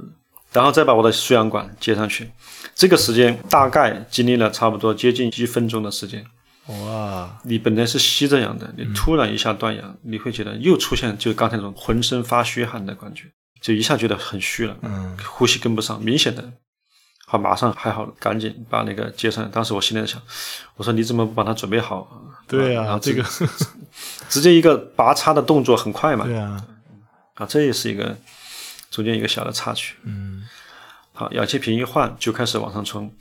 [0.53, 2.31] 然后再把我的输氧管接上去。
[2.75, 6.25] 这个时间大概经历了差不多接近一分钟的时间。
[6.67, 7.39] 哇！
[7.45, 13.25] 你本来是吸着氧的，你突然一下断氧，你会觉得又出现就刚才那种浑身发虚汗的感觉，
[13.61, 16.43] 就一下觉得很虚了，嗯，呼吸跟不上，明显的。
[17.29, 19.51] 好，马上还好，赶紧把那个接上。
[19.51, 20.23] 当时我心里在想，
[20.77, 22.09] 我说你怎么不把它准备好？
[22.47, 23.25] 对呀，然后这个
[24.31, 26.25] 直接一个拔插的动作很快嘛。
[26.25, 26.65] 对啊，
[27.35, 28.17] 啊，这也是一个
[28.93, 29.97] 中间一个小的插曲。
[30.05, 30.45] 嗯，
[31.13, 33.13] 好，氧气瓶一换就开始往上冲，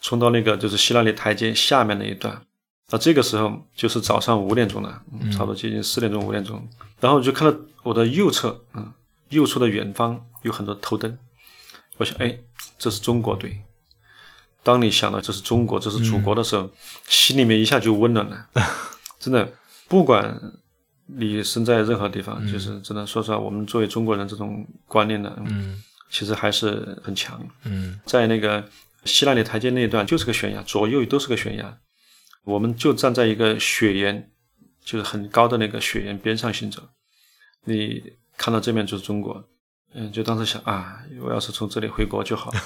[0.00, 2.42] 冲到那个就是希拉里台阶下面那一段。
[2.90, 6.68] 那这个时候就是早上五点钟了，嗯差不多接近四点钟五点钟。
[6.98, 8.92] 然后我就看到我的右侧，嗯，
[9.28, 11.16] 右侧的远方有很多头灯。
[11.98, 12.36] 我想，哎。
[12.82, 13.62] 这是中国队。
[14.64, 16.68] 当你想到这是中国，这是祖国的时候，
[17.06, 18.48] 心里面一下就温暖了。
[19.20, 19.48] 真的，
[19.86, 20.36] 不管
[21.06, 27.40] 你身在任何地方，就是真的说实话，我们作为中国人，这种观念呢，嗯，其实还是很强。
[27.62, 28.68] 嗯，在那个
[29.04, 31.78] 希腊里台阶那一段，就是个悬崖，左右都是个悬崖，
[32.42, 34.28] 我们就站在一个雪岩，
[34.84, 36.82] 就是很高的那个雪岩边上行走。
[37.64, 38.02] 你
[38.36, 39.48] 看到这面就是中国。
[39.94, 42.60] 嗯，就当时想啊，我要是从这里回国就好了，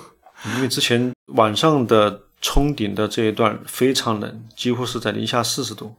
[0.56, 5.94] 因为之前晚上的冲顶的这一段非常冷，几乎是在零下四十度，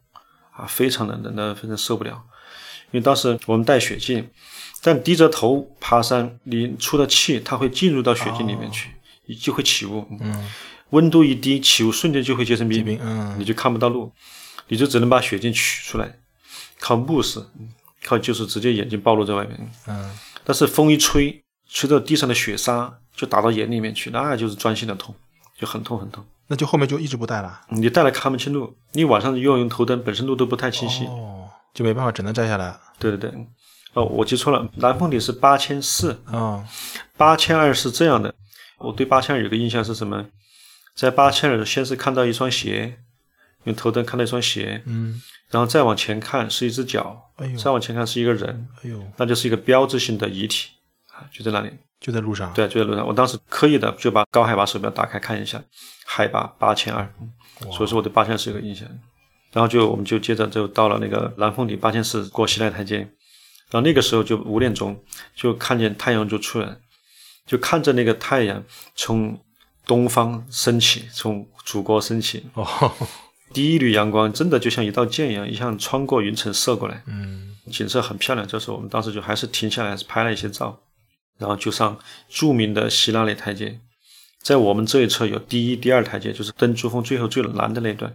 [0.51, 2.23] 啊，非常冷，冷的非常受不了。
[2.91, 4.27] 因为当时我们戴雪镜，
[4.81, 8.89] 但低着头爬山，你出的气它会进入到雪镜里面去，
[9.39, 10.05] 就会起雾。
[10.19, 10.49] 嗯，
[10.89, 14.11] 温度一低，起雾瞬间就会结成冰，嗯，你就看不到路，
[14.67, 16.17] 你就只能把雪镜取出来，
[16.79, 17.39] 靠目视，
[18.03, 19.71] 靠就是直接眼睛暴露在外面。
[19.87, 20.09] 嗯。
[20.43, 25.13] 但是风一吹，吹到地上的雪沙就打到眼里面去，那就是钻心的痛，
[25.59, 26.23] 就很痛很痛。
[26.47, 27.61] 那就后面就一直不戴了。
[27.69, 32.77] 你戴了看不清路，你晚上又要用头灯，本身路都不太清晰，哦，就没办法，只能摘下来。
[32.99, 33.47] 对对对，
[33.93, 36.65] 哦，我记错了，蓝凤顶是八千四啊，
[37.15, 38.33] 八千二是这样的。
[38.79, 40.25] 我对八千二有个印象是什么？
[40.93, 42.97] 在八千二先是看到一双鞋，
[43.65, 45.21] 用头灯看到一双鞋，嗯。
[45.49, 50.69] 然后再往前看是一只脚，哎呦，再往前看是一个人，哎呦，那就是一个标志性的遗体
[51.11, 51.69] 啊，就在那里，
[51.99, 53.05] 就在路上，对，就在路上。
[53.05, 55.61] 我当时刻意的就把高海拔手表打开看一下，
[56.05, 57.13] 海拔八千二，
[57.73, 58.87] 所以说我对八千二是有个印象。
[59.51, 64.97] 然后就我们就接着就到了那个南峰顶八千四过西奈台阶，然后那个时候就五点钟，
[65.35, 66.77] 就看见太阳就出来，
[67.45, 68.63] 就看着那个太阳
[68.95, 69.37] 从
[69.85, 72.45] 东方升起，从祖国升起。
[72.53, 72.93] 哦。
[73.53, 78.47] 第一缕阳光真的就像一道箭一样，一下穿过云层射过来，嗯，景色很漂亮。
[78.47, 80.79] 这时候我们当时就还是停下来拍了一些照，
[81.37, 81.97] 然后就上
[82.29, 83.79] 著名的希拉里台阶。
[84.41, 88.13] 在我们这一侧有第一、第二台阶，就是登珠峰最后最难的那段。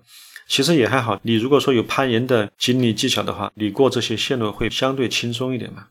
[0.48, 5.86] 其实也还好，你如果说有攀岩的经历技巧的话，你过这些线路会相对轻松一点嘛，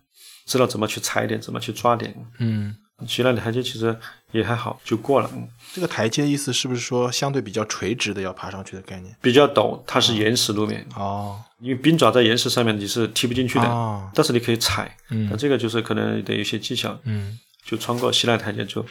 [0.45, 2.75] 知道怎么去踩点，怎么去抓点，嗯。
[3.07, 3.97] 希拉里台阶其实
[4.31, 5.29] 也还好，就过了。
[5.73, 9.13] 这个台阶意思是不是说相对比较垂直的要爬上去的概念？
[9.21, 11.37] 比较陡，它是岩石路面哦。
[11.59, 14.95] 因为冰爪在岩石上面你是踢不进去的，哦、但是你可以踩。
[15.09, 16.97] 嗯，那这个就是可能得有些技巧。
[17.03, 18.85] 嗯，就穿过西奈台阶就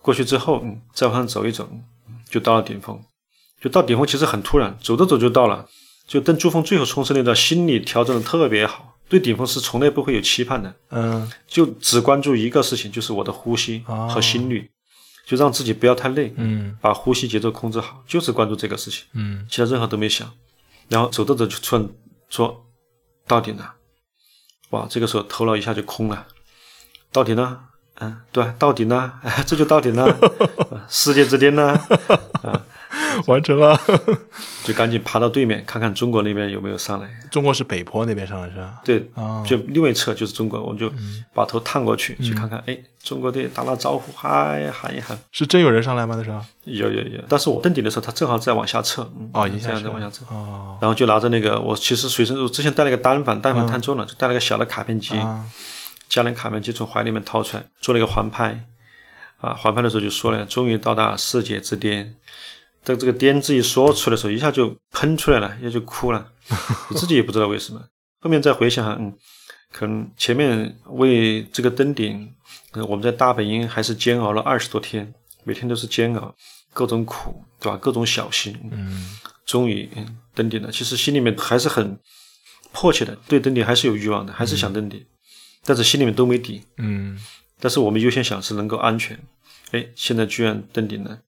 [0.00, 1.68] 过去之后，嗯，再往上走一走，
[2.28, 3.00] 就到了顶峰。
[3.60, 5.66] 就到顶峰其实很突然，走着走就到了。
[6.06, 10.74] 就等珠峰最后冲刺那段，心理调整的特别好，对顶峰是从来不会有期盼的。
[10.90, 14.70] 嗯，就只关注一个事情，就是我的呼吸和心率，
[15.26, 16.32] 就让自己不要太累。
[16.36, 19.04] 嗯，把呼吸节奏控制好，就是关注这个事情。
[19.14, 20.30] 嗯，其他任何都没想。
[20.88, 21.88] 然后走着走就突然
[22.28, 22.66] 说
[23.26, 23.74] 到顶了，
[24.70, 26.26] 哇，这个时候头脑一下就空了。
[27.10, 27.60] 到顶了，
[28.00, 30.18] 嗯，对，到顶了，哎， 这就到顶了，
[30.88, 31.72] 世界之巅呢，
[32.42, 32.64] 啊。
[33.26, 33.78] 完成了，
[34.64, 37.08] 就赶紧爬到对面看看中国那边有没有上来。
[37.30, 38.80] 中国是北坡那边上来是吧？
[38.84, 40.90] 对，哦就另外一侧就是中国，我们就
[41.34, 42.62] 把头探过去、去看看。
[42.66, 45.18] 哎，中国队打打招呼，嗨，喊一喊。
[45.32, 46.14] 是真有人上来吗？
[46.16, 46.40] 那时候？
[46.64, 49.02] 有有有，但是我登顶的时候，他正好在往下撤。
[49.18, 50.24] 嗯哦，已经这样下在往下撤。
[50.30, 55.44] 哦然后就拿着那个，我其实随身我之前带了个单反，单反太重了，就带了个小的卡片机，啊，
[56.08, 58.64] 将那卡片机从怀里面掏出来，做了一个环拍。
[59.40, 62.14] 啊，环拍的时候就说了，终于到达世界之巅。
[62.84, 66.32] 等这个“颠”字一说出来的时候，一下就喷出来了，一下就哭了，
[66.90, 67.82] 我自己也不知道为什么。
[68.20, 69.12] 后面再回想，嗯，
[69.72, 72.32] 可能前面为这个登顶，
[72.72, 75.12] 呃我们在大本营还是煎熬了二十多天，
[75.44, 76.34] 每天都是煎熬，
[76.72, 77.76] 各种苦，对吧？
[77.76, 80.72] 各种小心，嗯终于嗯登顶了。
[80.72, 81.98] 其实心里面还是很
[82.72, 85.04] 迫切的，对登顶还是有欲望的，还是想登顶，
[85.64, 86.62] 但是心里面都没底。
[86.78, 87.18] 嗯
[87.60, 89.18] 但是我们优先想是能够安全。
[89.72, 91.18] 哎，现在居然登顶了，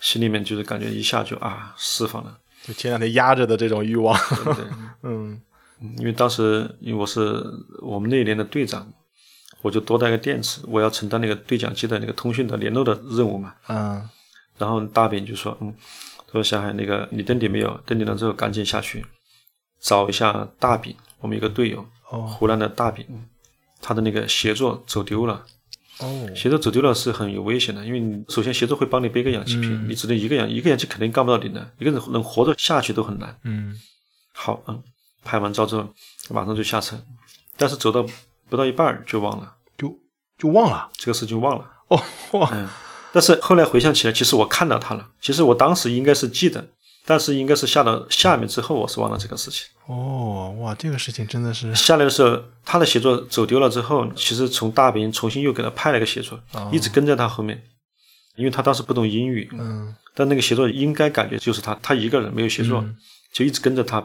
[0.00, 4.16] 心里面就是感觉一下就啊释放了，就前两天压着的这种欲望。
[4.28, 4.64] 对不对？
[5.02, 5.40] 嗯
[5.98, 7.44] 因为当时因为我是
[7.82, 8.90] 我们那一年的队长，
[9.60, 13.54] 我就多带个电池，我要承担那个对讲机的那个通讯的联络的任务嘛。
[13.68, 14.08] 嗯
[14.56, 15.74] 然后大饼就说，嗯，
[16.26, 17.78] 他说小海那个你登顶没有？
[17.84, 19.04] 登顶了之后赶紧下去
[19.78, 23.04] 找一下大饼，我们一个队友，哦湖南的大饼，
[23.82, 25.44] 他的那个协作走丢了。
[26.00, 33.38] 哦鞋子走丢了是很有危险的，因为你首先鞋子会帮你背个氧气瓶，你只能一个氧一个氧气肯定干不到顶的，一个人能活着下去都很难。
[33.44, 33.74] 嗯
[34.32, 34.82] 好，嗯，
[35.24, 35.88] 拍完照之后
[36.28, 37.02] 马上就下车，
[37.56, 38.04] 但是走到
[38.50, 39.98] 不到一半就忘了就
[40.36, 40.90] 就忘了。
[40.92, 41.64] 这个事情忘了。
[41.88, 42.68] 哦哇嗯，
[43.12, 46.68] 但是后来回想起来，其实我看到他了，其实我当时应该是记得，
[47.06, 49.66] 但是应该是下到下面之后，我是忘了这个事情。
[49.86, 56.38] 哦哇，这个事情真的是下来的时候，他的写作走丢了之后，其实从大本营重新又给他派了一个写作，
[56.72, 57.62] 一直跟在他后面，
[58.34, 59.94] 因为他当时不懂英语，嗯。
[60.14, 62.84] 但那个写作应该感觉就是他，他一个人没有写作，
[63.32, 64.04] 就一直跟着他。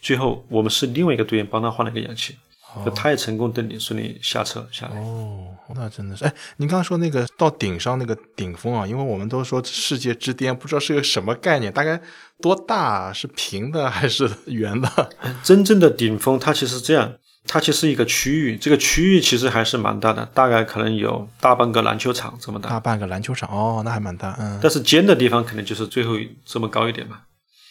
[0.00, 2.36] 最后我们是另外一个队员帮他换了一个氧气，
[2.84, 5.00] 就他也成功登顶，顺利下车下来。
[5.00, 12.00] 哦，那真的是哎，您刚刚说那个到顶上那个顶峰啊，因为我们都说世界之巅，不知道是个什么概念，大概
[12.40, 13.12] 多大？
[13.12, 15.10] 是平的还是圆的？
[15.42, 17.12] 真正的顶峰，它其实是这样，
[17.46, 22.68] 它其实是一个区域，这个区域其实还是蛮大的，大概可能有大半个篮球场这么大。
[22.68, 24.60] 大半个篮球场哦，那还蛮大，嗯。
[24.62, 27.20] 但是尖的地方可能就是最后这么高一点嘛，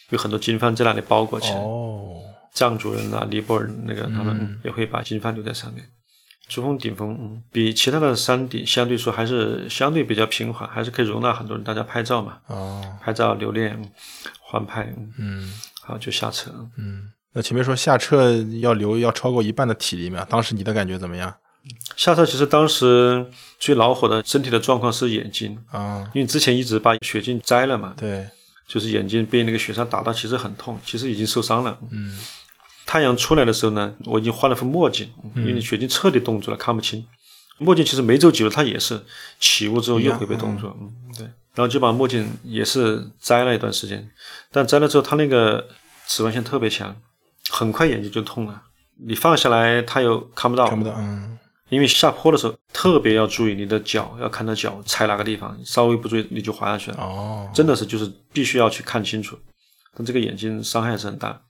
[0.09, 1.57] 有很多经幡在那里包裹起来。
[1.57, 2.21] 哦，
[2.57, 5.83] 藏族人啊、尼泊尔那个他们也会把经幡留在上面。
[6.49, 13.77] 珠峰顶峰，嗯，比其他的山顶相对说还是相对比较平缓，还是可以容纳很多人大家拍照嘛，哦，拍照留念、
[14.39, 16.49] 环拍，嗯嗯好就下车。
[16.77, 17.11] 嗯。
[17.33, 20.25] 那前面说下撤要留要超过一半的体力嘛？
[20.27, 21.35] 当时你的感觉怎么样？
[21.97, 23.25] 下车其实当时
[23.59, 28.25] 最恼火的身体的状况是眼睛，啊，因为之前一直把血镜摘了嘛，对，
[28.65, 31.77] 就是眼睛被那个雪山打到，其实很痛，其实已经受伤了。
[31.91, 32.17] 嗯
[32.87, 37.05] 太阳出来的时候呢，我已经换了副墨镜，因为雪镜彻底冻住了，看不清。
[37.59, 38.99] 墨镜其实没走几路，它也是
[39.39, 40.67] 起雾之后又会被冻住。
[40.79, 41.25] 嗯，对。
[41.53, 44.09] 然后就把墨镜也是摘了一段时间，
[44.51, 45.67] 但摘了之后，它那个
[46.05, 46.95] 紫外线特别强，
[47.49, 48.63] 很快眼睛就痛了。
[49.05, 51.37] 你放下来，它又看不到，看不到，嗯
[51.69, 56.97] 因为下坡的时候特别要注意你的脚，要看到脚踩哪个地方，稍微不注意你就滑下去了。
[56.97, 59.37] 哦，真的是就是必须要去看清楚，
[59.93, 61.41] 但这个眼睛伤害是很大，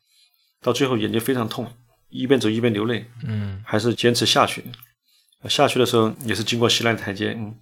[0.61, 1.67] 到最后眼睛非常痛，
[2.09, 4.63] 一边走一边流泪，嗯还是坚持下去。
[5.47, 7.55] 下去的时候也是经过西奈台阶，嗯，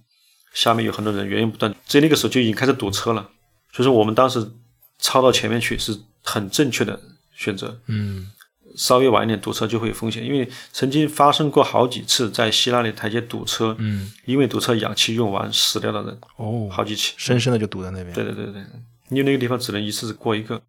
[0.54, 3.30] 下面有很多人源源不断，在那个时候就已经开始堵车了，
[3.72, 4.50] 所以说我们当时
[4.98, 6.98] 超到前面去是很正确的
[7.34, 8.30] 选择，嗯
[8.76, 17.14] 稍微晚一点堵车就会有风险，因为曾经发生过好几次在希腊里台阶堵车，嗯，因为堵车氧气用完死掉的人哦，好几起。
[17.16, 18.12] 深深的就堵在那边。
[18.12, 18.62] 对对对对，
[19.10, 20.60] 因为那个地方只能一次过一个。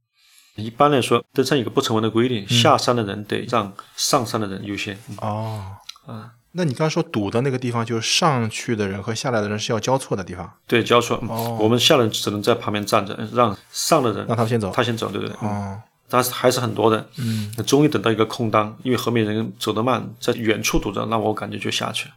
[0.57, 4.97] 一般来说，登山有个不成文的规定，下山的人得让上山的人优先。
[5.21, 5.63] 哦，
[6.05, 11.21] 啊，那你刚才说堵的那个地方，就是上去的人和下来的人是要交错的地方，对，交错。
[11.59, 14.71] 我们下人只能在旁边站着，让上的人让他们先走。
[14.73, 15.35] 他先走，对不对？
[15.41, 17.05] 嗯哦，但是还是很多人。
[17.17, 22.15] 嗯终于等到一个空档，因为后面人走得慢，在远处堵着，那我感觉就下去了。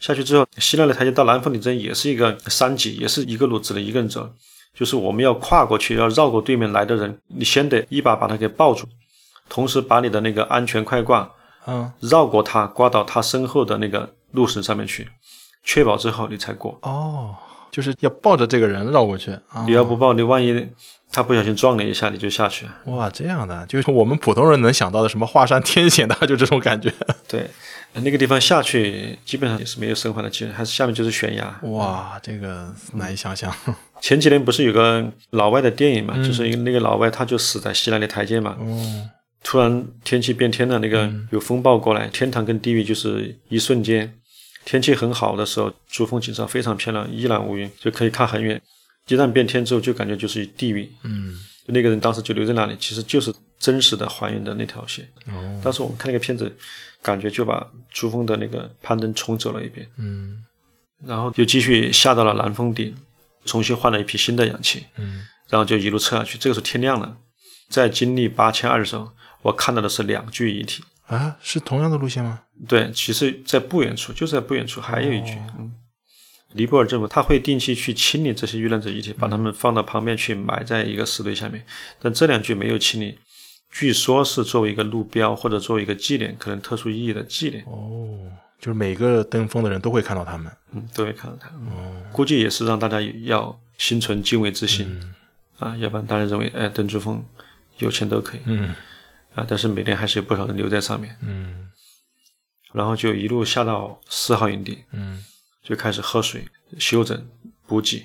[0.00, 4.30] 下去之后，西南的台阶到南峰顶镇也是一个山脊，也是一个路只能一个人走，
[4.78, 8.86] 就是我们要跨过去，要绕过对面来的人，你先得一把把他给抱住，
[9.48, 11.28] 同时把你的那个安全快挂
[11.66, 15.08] 嗯，绕过他，挂到他身后的那个路绳上面去，
[15.64, 16.78] 确保之后你才过。
[16.82, 17.34] 哦，
[17.72, 19.64] 就是要抱着这个人绕过去啊。
[19.66, 20.68] 你要不抱，你万一
[21.10, 22.64] 他不小心撞了一下，你就下去。
[22.84, 26.94] 哇，这样的，就是我们普通人能想到的什么华山天险，大概就这种感觉。
[27.26, 27.50] 对，
[27.94, 31.58] 那个地方下去基本上也是没有生还的机会，还是下面就是悬崖。
[31.62, 33.52] 哇，这个难以想象。
[34.00, 38.56] 前几年不是有个老外的电影嘛，就是那个老外他就死在西南的台阶嘛。
[38.60, 39.10] 哦，
[39.42, 44.14] 突然天气变天了，那个有风暴过来，天堂跟地狱就是一瞬间。
[44.64, 48.60] 天气很好的时候，珠峰景色非常漂亮，一览无余，就可以看很远。
[49.06, 50.86] 一旦变天之后，就感觉就是地狱。
[51.04, 51.34] 嗯，
[51.66, 55.08] 那个人当时就留在那里，其实就是真实的还原的那条线。
[55.26, 56.54] 哦，当时我们看那个片子，
[57.00, 60.44] 感觉就把珠峰的那个攀登重走了一遍，嗯
[61.06, 62.94] 然后就继续下到了南峰顶，
[63.48, 66.36] 重新换了一批新的氧气，嗯，然后就一路测下去。
[66.36, 67.16] 这个时候天亮了，
[67.68, 69.10] 在经历八千二的时候，
[69.42, 70.84] 我看到的是两具遗体。
[71.06, 72.40] 啊，是同样的路线吗？
[72.68, 75.38] 对，其实，在不远处，就在不远处还有一具。
[75.58, 75.72] 嗯，
[76.52, 81.64] 尼泊尔政府他会定期去清理这些遇难者遗体，把他们放到旁边去埋在一个石堆下面。
[81.98, 83.18] 但这两具没有清理，
[83.70, 87.64] 据说是作为一个路标或者作为一个纪念，可能特殊意义的纪念。
[87.66, 90.52] 哦，就是每个登峰的人都会看到他们。
[90.72, 91.50] 嗯，都会看到他。
[91.54, 95.00] 嗯，估计也是让大家要心存敬畏之心、
[95.58, 97.24] 啊，要不然大家认为，哎，登珠峰
[97.78, 98.40] 有钱都可以。
[98.44, 98.74] 嗯
[99.34, 101.16] 啊，但是每年还是有不少人留在上面。
[101.22, 101.70] 嗯
[102.72, 105.24] 然后就一路下到四号营地，嗯
[105.62, 106.46] 就开始喝水、
[106.78, 107.26] 休整、
[107.66, 108.04] 补给。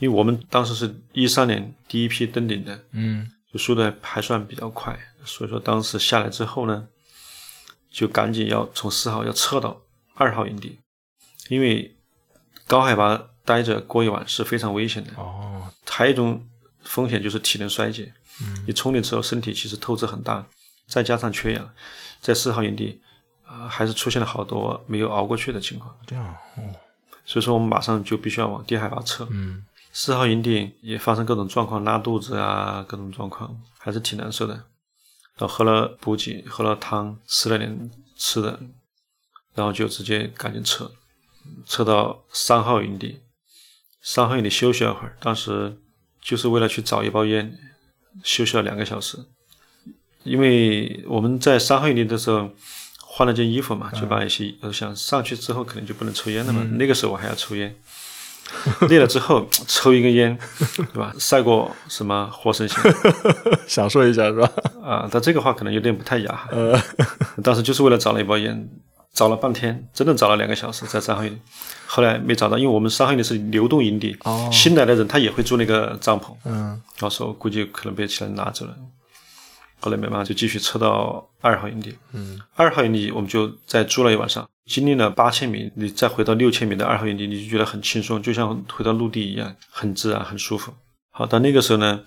[0.00, 6.88] 因为我们当时是一三年第一批登顶的，嗯就速度还还算比较快，所以说当时下来之后呢，
[7.94, 9.80] 就赶紧要从四号要撤到
[10.14, 10.80] 二号营地，
[11.48, 11.94] 因为
[12.66, 15.12] 高海拔待着过一晚是非常危险的。
[15.16, 16.44] 哦，还有一种
[16.82, 20.44] 风险就是体能衰竭，嗯你冲顶之后身体其实透支很大，
[20.88, 21.70] 再加上缺氧，
[22.20, 23.00] 在四号营地
[23.44, 25.96] 啊、还是出现了好多没有熬过去的情况。
[26.04, 26.24] 这样
[26.56, 26.62] 哦，
[27.24, 29.24] 所以说我们马上就必须要往低海拔撤。
[29.30, 34.64] 嗯四号营地也发生各种状况，拉肚子啊，各种状况，还是挺难受的。
[35.36, 38.60] 然后喝了补给，喝了汤，吃了点吃的，
[39.54, 40.92] 然后就直接赶紧撤，
[41.66, 43.20] 撤到三号营地。
[44.00, 45.78] 三号营地休息了会儿，当时
[46.20, 47.58] 就是为了去找一包烟，
[48.22, 49.18] 休息了两个小时。
[50.22, 52.50] 因为我们在三号营地的时候
[53.00, 57.74] 换了件衣服嘛，就把一些我想上去之后可能就不能抽烟了嘛，那个时候我还要抽烟。
[58.88, 60.36] 累了之后抽一根烟，
[60.76, 61.12] 对吧？
[61.18, 62.78] 赛过什么活神仙
[63.66, 64.50] 享受一下是吧？
[64.82, 65.08] 啊？
[65.10, 66.48] 但这个话可能有点不太雅。
[66.50, 66.78] 呃，
[67.42, 68.68] 当时就是为了找了一包烟，
[69.12, 71.38] 找了半天，真的找了两个小时在三号营地，
[71.86, 78.74] 后来没找到，因为我们三号营地是流动营地，哦新来的人他也会住那个帐篷，嗯到时候估计可能被其他人拿走了。
[79.80, 81.96] 后来没办法，就继续撤到二号营地。
[82.12, 90.72] 嗯二号营地我们就再住了一晚上，经历了八千米，你再回到六千米的二号营地，你就觉得很轻松，就像回到陆地一样，很自然，很舒服。
[91.10, 92.02] 好，到那个时候呢，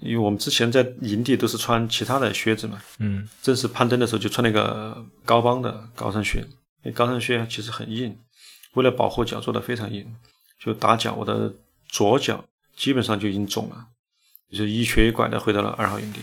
[0.00, 6.44] 因为我们之前在营地都是穿其他的靴子嘛，嗯正式攀登的时候就穿那个高帮的高山靴，
[6.82, 8.16] 那高山靴其实很硬，
[8.74, 10.06] 为了保护脚做的非常硬，
[10.58, 11.52] 就打脚，我的
[11.88, 12.44] 左脚
[12.74, 13.86] 基本上就已经肿了，
[14.50, 16.20] 就一瘸一拐的回到了二号营地。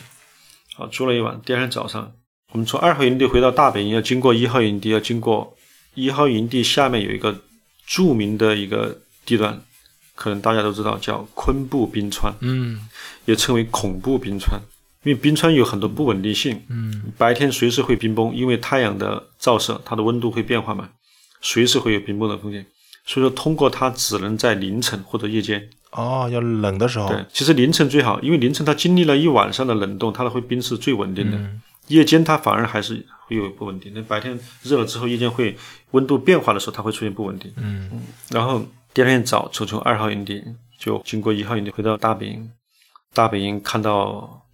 [0.75, 2.13] 好，住了一晚，第二天早上，
[2.51, 5.55] 我们从二号营地回到大本营，要经过一号营地，要经过
[5.97, 7.41] 一号营地下面有一个
[7.87, 9.59] 著名的一个地段，
[10.13, 12.87] 可能大家都知道叫昆布冰川，嗯
[13.25, 14.61] 也称为恐怖冰川，
[15.03, 20.87] 因为冰川有很多不稳定性，嗯白天随时会冰崩，因为太阳的照射，它的温度会变化嘛，
[21.41, 22.63] 随时会有冰崩的风险。
[23.09, 25.67] 所以说，通过它只能在凌晨或者夜间。
[25.91, 31.37] 哦，要冷的时候，对，其实凌晨最好，因为凌晨它经历了一晚上的冷冻，它的会冰是最稳定的。
[31.37, 33.91] 嗯夜间它反而还是会有不稳定。
[33.93, 35.57] 那白天热了之后，夜间会
[35.91, 37.51] 温度变化的时候，它会出现不稳定。
[37.57, 40.43] 嗯然后第二天早就从二号营地
[40.77, 42.51] 就经过一号营地回到大本营，
[43.13, 44.45] 大本营看到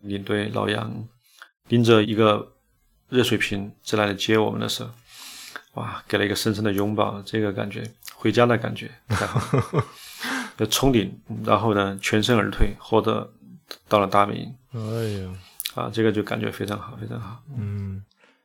[0.00, 0.92] 领队老杨
[1.68, 2.52] 拎着一个
[3.08, 4.90] 热水瓶在那里接我们的时候，
[5.74, 7.82] 哇，给了一个深深的拥抱，这个感觉
[8.14, 9.84] 回家的感觉太好了。
[10.58, 13.32] 就冲顶，然后呢全身而退，获得
[13.88, 14.80] 到了大本营哎
[15.18, 15.30] 呀，
[15.74, 17.38] 啊，这个就感觉非常好，非常好。
[17.56, 18.02] 嗯。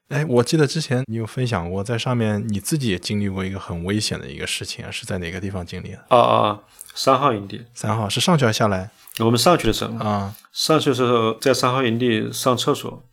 [0.09, 6.05] 哎，我记得之前你有分享过，在上面你自己也经历过一个很危险的一个事情啊，是在哪个地方经历的？
[6.07, 6.59] 啊啊，
[6.95, 10.33] 三号营地，三号是上去还是下来我们上去的时候，啊？
[10.53, 13.03] 上去的时候在三号营地上厕所，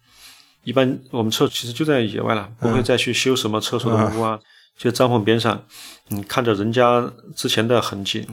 [0.63, 4.39] 一般我们厕所其实就在野外了，不会再去修什么厕所的屋啊。
[4.77, 5.65] 就帐篷边上，
[6.11, 8.25] 嗯，看着人家之前的痕迹，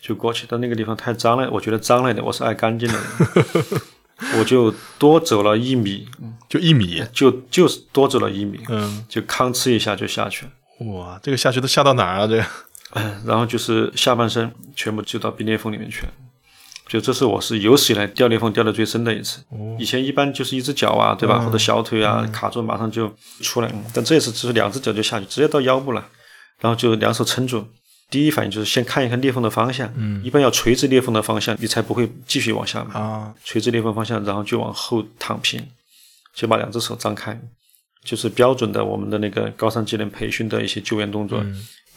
[0.00, 0.46] 就过去。
[0.48, 3.80] 但那个地方太脏了，我觉得脏了一点，我是爱干净的人，
[4.38, 6.08] 我就多走了一米，
[6.48, 10.52] 就一米，就就是多走了一米，嗯，就吭哧一下就下去了。
[10.92, 12.26] 哇，这个下去都下到哪儿啊？
[12.26, 12.44] 这个，
[12.94, 16.12] 嗯，然后就是下半身全部就到冰裂缝里面去了。
[16.88, 19.40] 就这是我是有史以来掉裂缝掉的最深的一次。
[19.78, 23.70] 以前一般就是一只脚啊，对吧，或者小腿啊卡住，马上就出来。
[23.92, 26.04] 但这次只是两只脚就下去，直接到腰部了，
[26.60, 27.66] 然后就两手撑住。
[28.10, 32.94] 第一反应就是先看一看裂缝的方向，嗯，一般要垂直裂缝的方向，你才不会继续往下嘛。
[32.94, 35.62] 啊，垂直裂缝方向，然后就往后躺平，
[36.34, 37.38] 就把两只手张开，
[38.02, 41.44] 就是标准的我们的那个高山技能培训的一些救援动作，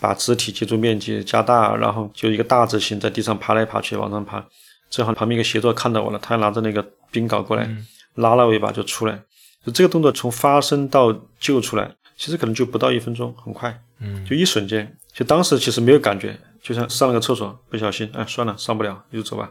[0.02, 4.46] 把肢体接触面积加大，然后就一个大字形在地上爬来爬去，往上爬。
[4.90, 7.70] 正好旁边一个协作看到我了，他拿着那个冰镐过来，
[8.16, 9.18] 拉了我一把就出来。
[9.66, 11.90] 就这个动作从发生到救出来，
[12.22, 14.96] 其实可能就不到一分钟，很快，嗯，就一瞬间。
[15.12, 19.50] 就当时其实没有感觉，就像上了个厕所不小心，哎，算了，上不了，你就走吧，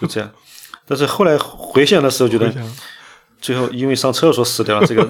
[0.00, 0.28] 就这样。
[0.84, 2.52] 但是后来回想的时候，觉得。
[3.42, 5.06] 最后因为上厕所死掉了，这个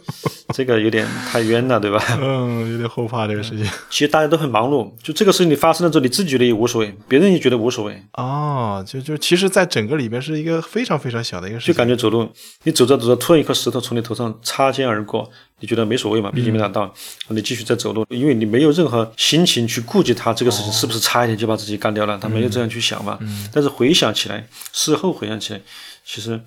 [0.54, 2.02] 这个有点太冤了，对吧？
[2.20, 3.64] 嗯，有点后怕这个事情。
[3.90, 8.02] 其实大家都很忙碌，就这个事情你发生了之后，你自己觉得也无所谓，别人也觉得无所谓。
[8.14, 11.74] 哦，就就其实，在整个里边是一个非常非常小的一个事情。
[11.74, 12.26] 就感觉走路，
[12.62, 15.28] 你走着走着，突然一颗石头从你头上擦肩而过，
[15.60, 16.30] 你觉得没所谓嘛？
[16.30, 16.90] 毕竟没打到，
[17.28, 23.18] 你继续在走路，因为你没有任何心情去顾及他这个事情是不是差一点就把自己干掉了，他没有这样去想嘛。
[23.52, 25.60] 但是回想起来，事后回想起来，
[26.06, 26.40] 其实。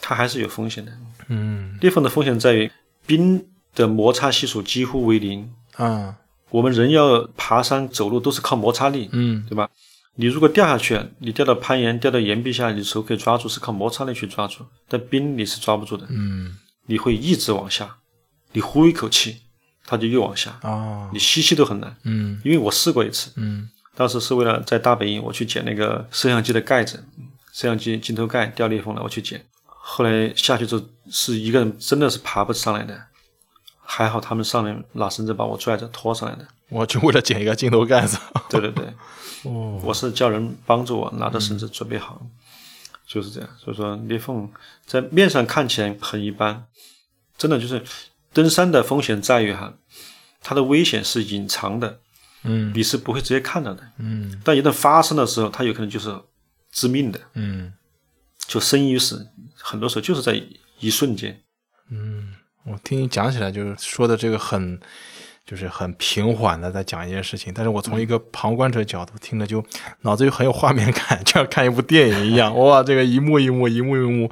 [0.00, 0.92] 它还是有风险的，
[1.28, 2.70] 嗯，裂缝的风险在于
[3.06, 5.52] 冰的摩擦系数几乎为零。
[5.76, 6.16] 啊。
[6.50, 9.70] 我们人要爬山走路都是靠摩擦力，嗯，对吧？
[10.16, 14.66] 你如果掉下去，你掉到攀岩，掉到岩壁下，你手可以抓住，是靠摩擦力去抓住。
[14.88, 17.98] 但冰你是抓不住的，嗯，你会一直往下，
[18.50, 19.42] 你呼一口气，
[19.86, 20.58] 它就又往下。
[20.62, 27.04] 啊，你吸气都很难，嗯，因为我试过一次，嗯，当时是为了在大本营我去捡那个摄像机的盖子，
[27.52, 29.40] 摄像机镜头盖掉裂缝了，我去捡。
[29.92, 32.96] 后来下去之后，是一个人真的是爬不上来的，
[33.82, 36.46] 还好他们上来拿绳子把我拽着拖上来的。
[36.68, 38.16] 我就为了捡一个镜头盖子。
[38.48, 38.84] 对对对，
[39.50, 42.24] 哦，我是叫人帮助我拿着绳子准备好，
[43.04, 43.50] 就是这样。
[43.58, 44.48] 所以说裂缝
[44.86, 46.64] 在面上看起来很一般，
[47.36, 47.82] 真的就是
[48.32, 49.74] 登山的风险在于哈，
[50.40, 51.98] 它的危险是隐藏的，
[52.44, 56.16] 嗯，你是不会直接看到的，嗯，但一旦发生的时候，它有可能就是
[56.70, 57.72] 致命的，嗯。
[58.50, 60.34] 就生与死，很多时候就是在
[60.80, 61.40] 一瞬间。
[61.88, 62.34] 嗯，
[62.64, 64.80] 我听你讲起来，就是说的这个很，
[65.46, 67.54] 就是很平缓的在讲一件事情。
[67.54, 69.64] 但是我从一个旁观者角度听了，就
[70.00, 72.52] 脑子就很有画面感， 就像看一部电影一样。
[72.58, 74.28] 哇，这个一幕一幕，一幕一幕。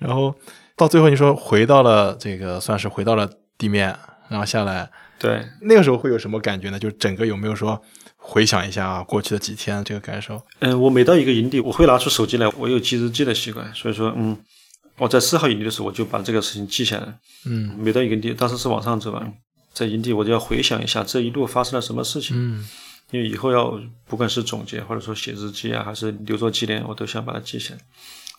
[0.00, 0.34] 然后
[0.74, 3.96] 到最后，你说回到了这个，算是回到了地面，
[4.28, 4.90] 然后下来。
[5.16, 6.78] 对，那个时候会有什么感觉呢？
[6.80, 7.80] 就整个有没有说？
[8.26, 10.40] 回想一下过去的几天这个感受。
[10.60, 14.34] 嗯，我每到一个营地，我会拿出手机来，我有记日记的习惯，所以说，嗯，
[14.96, 17.18] 我在四号营地的时候，我就把这个事情记下来。
[17.44, 19.22] 嗯，每到一个营地，当时是往上走吧，
[19.74, 22.34] 在营地我就要回想一下这一路发生了什么事情。
[22.34, 22.66] 嗯，
[23.10, 27.80] 因为以后要不管是总结或者说写日记啊，还是留作纪念，我都想把它记下来。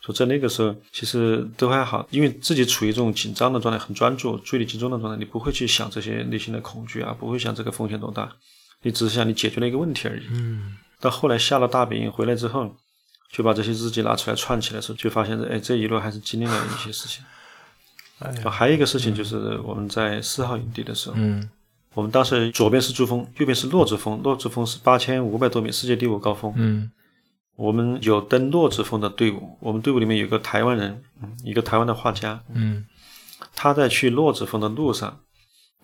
[0.02, 8.32] 说在那个时候其实都还好，因为自己处于这种紧张的状态，很专注、注意力集中的状态，你不会去想这些内心的恐惧啊，不会想这个风险多大。
[8.86, 10.22] 你只是想你解决了一个问题而已。
[10.30, 12.72] 嗯，到后来下了大本营回来之后，
[13.32, 17.26] 就把这些日记拿出来串起来的时候，就发现哎，这一路还是经历了一些事情。
[18.22, 21.50] 哎，还有一个事情就是我们在四号营地的时候，嗯，
[21.96, 26.54] 我们当时左边是珠峰，右边是洛子峰，洛子峰是八千五百多米，世界第五高峰。
[26.56, 26.92] 嗯，
[27.56, 31.04] 我们有登洛子峰的队伍，我们队伍里面有个台湾人，
[31.44, 32.40] 一个台湾的画家。
[32.54, 32.86] 嗯，
[33.56, 35.22] 他在去洛子峰的路上。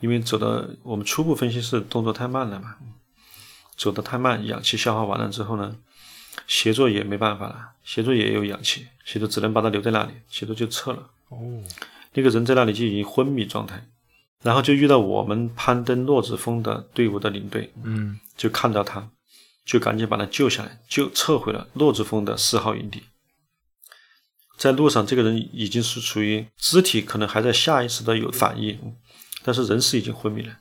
[0.02, 2.76] 因为走的我们初步分析是动作太慢了嘛，
[3.78, 5.76] 走的太慢，氧气消耗完了之后呢，
[6.48, 11.10] 协作也没办法了，协作也有氧气，协作只能把他留在那里，协作就撤了。
[11.30, 11.64] 哦，
[12.14, 13.88] 那个人在那里就已经昏迷状态，
[14.42, 19.10] 然后就遇到我们攀登洛子峰的队伍的领队，嗯，就看到他，
[19.64, 23.04] 就赶紧把他救下来，就撤回了洛子峰的四号营地。
[24.58, 28.96] 在路上，这个人已经是处于肢体可能还在下意识的有反应。
[29.44, 30.58] 但是人是已经昏迷了，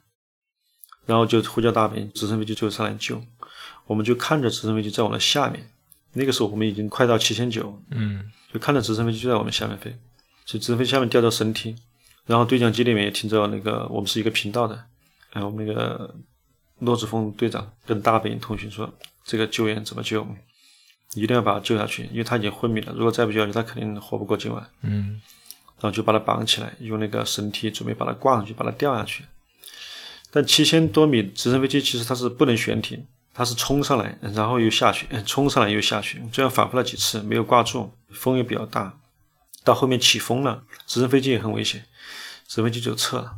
[1.06, 3.22] 然后就呼叫大本营直升飞机就上来救，
[3.86, 5.70] 我们就看着直升飞机在我们的下面，
[6.12, 9.94] 那个时候我们已经快到七千九，嗯，就看着直升飞机就在我们下面飞，
[10.44, 11.76] 就直升飞机下面掉到绳梯，
[12.26, 14.74] 然后对讲机里面也听着那个我们是一个频道的，
[15.32, 16.14] 然后我们那个
[16.78, 18.92] 骆子峰队长跟大本营通讯说
[19.24, 20.26] 这个救援怎么救，
[21.14, 25.20] 一定要把他救下去，因为他已经昏迷了，如果再不救下去，他肯定活不过今晚，嗯。
[25.80, 29.24] 然后就把它绑起来，用那个绳梯准备把它挂上去，把它吊下去。
[30.30, 33.04] 但七千多米直升飞机其实它是不能悬停，
[33.34, 38.94] 它是冲上来，然后又下去，冲上来又下去，这样反复了几次，没有挂住，风也比较大，
[39.64, 41.82] 到后面起风了，直升飞机也很危险，
[42.46, 43.32] 直升飞机就撤了。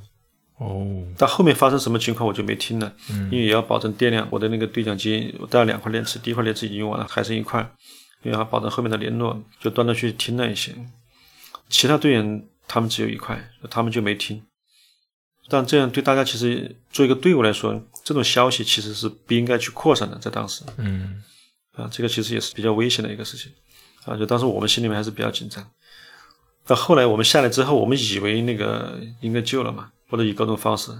[0.58, 0.86] 哦，
[1.16, 4.28] 但后面发生什么情况我就没听了，因为也要保证电量。
[4.30, 7.60] 我的那个对讲机我带了两块电池，第一块电池已经用完了，还剩一块，
[8.22, 10.72] 因为要保证后面的联络，就断断续续听了一些。
[11.72, 14.40] 其他队员他们只有一块，他们就没听。
[15.48, 21.22] 但这样对大家其实做一个队伍来说，这种消息其实是不应该去扩散的，在当时，嗯，
[21.72, 23.50] 啊，这个其实也是比较危险的一个事情，
[24.04, 25.68] 啊，就当时我们心里面还是比较紧张。
[26.64, 29.90] 到后来我们下来之后，我们以为那个应该救了嘛。
[30.08, 30.92] 或者以各种方式，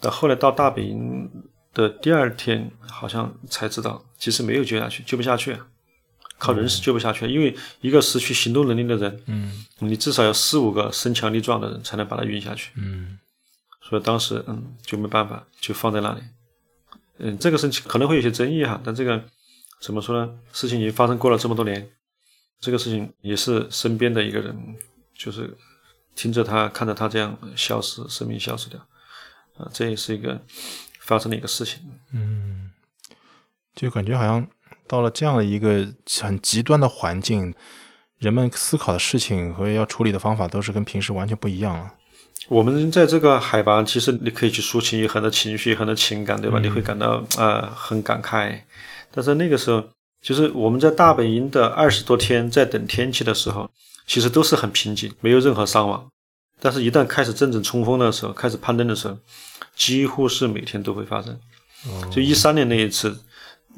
[0.00, 1.28] 到后来到大本营
[1.72, 5.58] 的第二天，好像才知道，其实没有救下去，救不下去，
[6.38, 13.18] 靠人是救不下去，因为一个失去行动能力的人，嗯，你至少要四五个身强力壮的人才能把他运下去，嗯，
[13.82, 16.20] 所以当时嗯就没办法，就放在那里，
[17.18, 19.22] 嗯，这个事情可能会有些争议哈，但这个
[19.80, 20.38] 怎么说呢？
[20.52, 21.90] 事情已经发生过了这么多年，
[22.60, 24.76] 这个事情也是身边的一个人，
[25.16, 25.56] 就是。
[26.16, 28.78] 听着他，看着他这样消失，生命消失掉，
[29.56, 30.40] 啊，这也是一个
[31.00, 31.80] 发生的一个事情。
[32.12, 32.70] 嗯，
[33.74, 34.46] 就感觉好像
[34.86, 35.86] 到了这样的一个
[36.20, 37.54] 很极端的环境，
[38.18, 41.94] 人们思考的事情和要处理的方法都是跟平时完全不一样了。
[42.48, 46.58] 我们在这个海拔，其实你可以去抒情有很多情绪、很多情感，对吧？
[46.60, 48.60] 你会感到呃很感慨。
[49.10, 49.82] 但是那个时候，
[50.20, 53.70] 就是我们在大本营的二十多天，在等天气的时候。
[54.06, 56.06] 其实都是很平静，没有任何伤亡。
[56.60, 59.16] 但是，一旦开始真正冲锋的时候，开始攀登的时候，
[59.74, 61.40] 几乎是每天都会发生。
[62.10, 63.18] 就一三年那一次，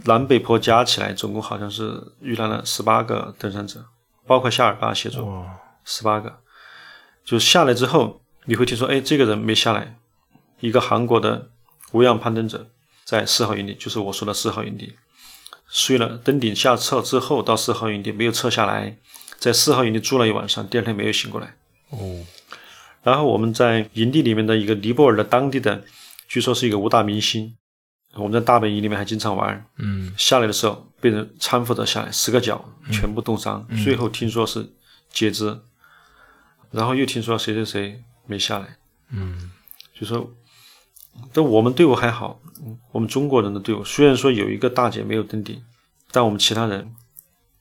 [0.04, 3.84] 南北坡加起来总共好像是遇难了十八个登山者，
[4.26, 5.44] 包括夏尔巴协助，
[5.84, 6.38] 十八个。
[7.24, 9.96] 就下来之后，你会听说，哎，这个人没下来。
[10.60, 11.50] 一个韩国的
[11.92, 12.68] 无氧攀登者
[13.04, 14.96] 在四号营地，就是我说的四号营地，
[15.68, 18.96] 睡了登顶下撤之后到四号营地没有撤下来。
[19.38, 21.56] 在四号营地住了一晚上，第二天没有醒过来。
[21.90, 22.24] 哦，
[23.02, 25.84] 然后我们在营地里面的一个尼泊尔的当地的，
[26.26, 27.56] 据说是一个武打明星。
[28.16, 29.66] 我们在大本营里面还经常玩。
[29.78, 34.68] 嗯，下来的时候被人搀扶着下来，十个脚全部冻伤，最后听说是
[35.10, 35.60] 截肢。
[36.70, 38.76] 然后又听说谁谁谁没下来。
[39.10, 39.50] 嗯，
[39.94, 40.30] 就说，
[41.32, 42.40] 但我们队伍还好，
[42.92, 45.62] 我们中国人的队伍虽然说有一个大姐没有登顶，
[46.10, 46.94] 但我们其他人。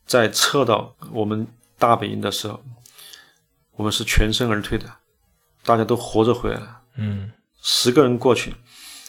[0.07, 1.47] 在撤到我们
[1.79, 2.61] 大本营的时候，
[3.75, 4.85] 我们是全身而退的，
[5.63, 6.81] 大家都活着回来了。
[6.97, 8.53] 嗯，十个人过去，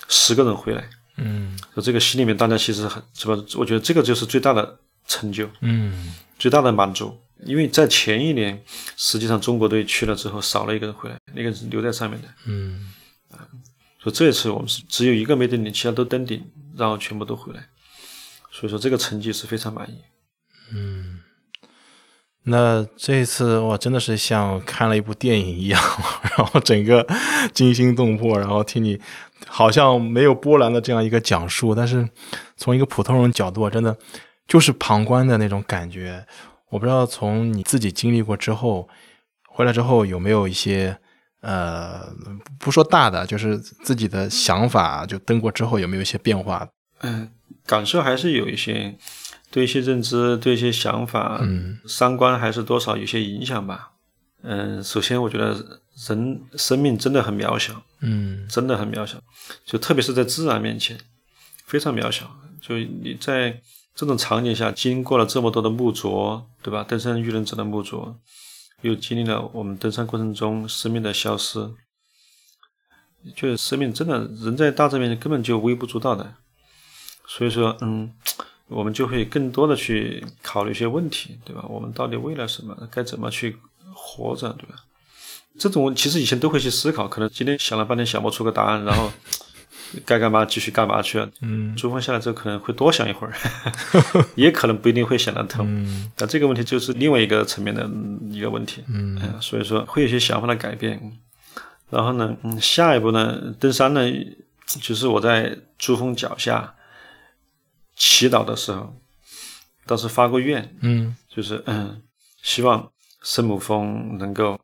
[0.09, 0.89] 十个人回来。
[1.17, 3.35] 嗯，就这个心里面，大家其实很是吧？
[3.57, 5.49] 我觉得这个就是最大的成就。
[5.61, 8.63] 嗯，最大的满足，因为在前一年，
[8.97, 12.29] 实际上中国队去了之后少了一个人回来，那个人留在上面的。
[12.47, 12.93] 嗯，
[13.31, 13.49] 啊，
[14.01, 16.45] 所以这一次我们是只有一个没登顶，其他都登顶，
[16.77, 17.67] 然后全部都回来。
[18.51, 19.95] 所以说这个成绩是非常满意。
[20.73, 21.06] 嗯，
[22.49, 25.83] 那这一次我，真的是像看了一部电影一样，
[26.39, 27.05] 然后整个
[27.53, 29.01] 惊心动魄，然后听你
[29.49, 32.09] 好像没有波澜的这样一个讲述，但是
[32.57, 33.97] 从一个普通人角度，真的
[34.47, 36.25] 就是旁观的那种感觉。
[36.71, 38.89] 我不知道从你自己经历过之后
[39.49, 40.97] 回来之后有没有一些
[41.41, 42.09] 呃，
[42.61, 46.69] 不说大的，就是自己的想法，就登过之后有没有一些变化？
[47.01, 47.29] 嗯，
[47.67, 48.95] 感受还是有一些。
[49.51, 53.93] 对一些认知，对一些想法，嗯，三观还是多少有些影响吧。
[54.43, 59.19] 嗯，首先我觉得人生命真的很渺小，嗯，真的很渺小，
[59.65, 60.99] 就特别是在自然面前，
[61.65, 62.31] 非常渺小。
[62.61, 63.61] 就你在
[63.95, 66.85] 这种场景下，经过了这么多的木啄，对吧？
[66.85, 68.17] 登山遇人者的木啄，
[68.83, 71.73] 又经历了我们登山过程中生命的消失，
[73.35, 76.35] 就是生命真的人在大自然面前根本就微不足道的。
[77.27, 78.13] 所以说，嗯。
[78.69, 81.65] 我们就会更多的去考虑一些问题，对吧？
[81.69, 82.77] 我们到底为了什么？
[82.91, 83.57] 该怎么去
[83.95, 84.75] 活着，对吧？
[85.59, 89.11] 这种其实以前都会去思考，可能今天想了半天想不出个答案，然后
[90.05, 91.31] 该干嘛继续干嘛去了。
[91.41, 93.33] 嗯，珠峰下来之后可能会多想一会儿，
[94.35, 95.65] 也可能不一定会想得通。
[95.67, 97.89] 嗯，那这个问题就是另外一个层面的
[98.31, 98.83] 一个问题。
[98.89, 101.01] 嗯，所以说会有些想法的改变。
[101.89, 104.01] 然后呢，嗯，下一步呢，登山呢，
[104.81, 106.75] 就是我在珠峰脚下。
[107.97, 108.95] 祈祷的时候，
[109.87, 112.03] 当时发过愿，嗯，就是嗯，
[112.43, 112.93] 希望
[113.23, 114.61] 圣母峰能够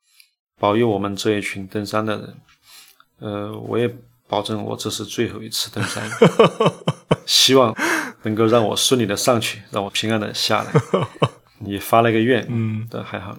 [0.58, 2.36] 保佑我们这一群登山的人，
[3.20, 3.92] 呃，我也
[4.28, 6.08] 保证我这是最后一次登山，
[7.26, 7.74] 希望
[8.22, 10.72] 能够让我顺利的上去，让我平安的下来。
[11.58, 13.36] 你发了一个愿，嗯，但还好，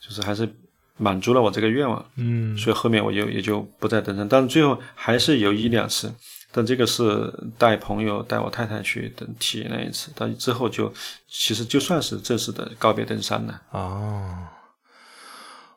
[0.00, 0.48] 就是还是
[0.96, 2.56] 满足了我这个愿望，嗯。
[2.56, 6.12] 所以后面我就也就不再登山，但是最后还是有一两次，
[6.52, 10.92] 但这个是带朋友带我太太去登体验了一次，但之后就
[11.28, 13.60] 其实就算是正式的告别登山了。
[13.70, 14.46] 哦，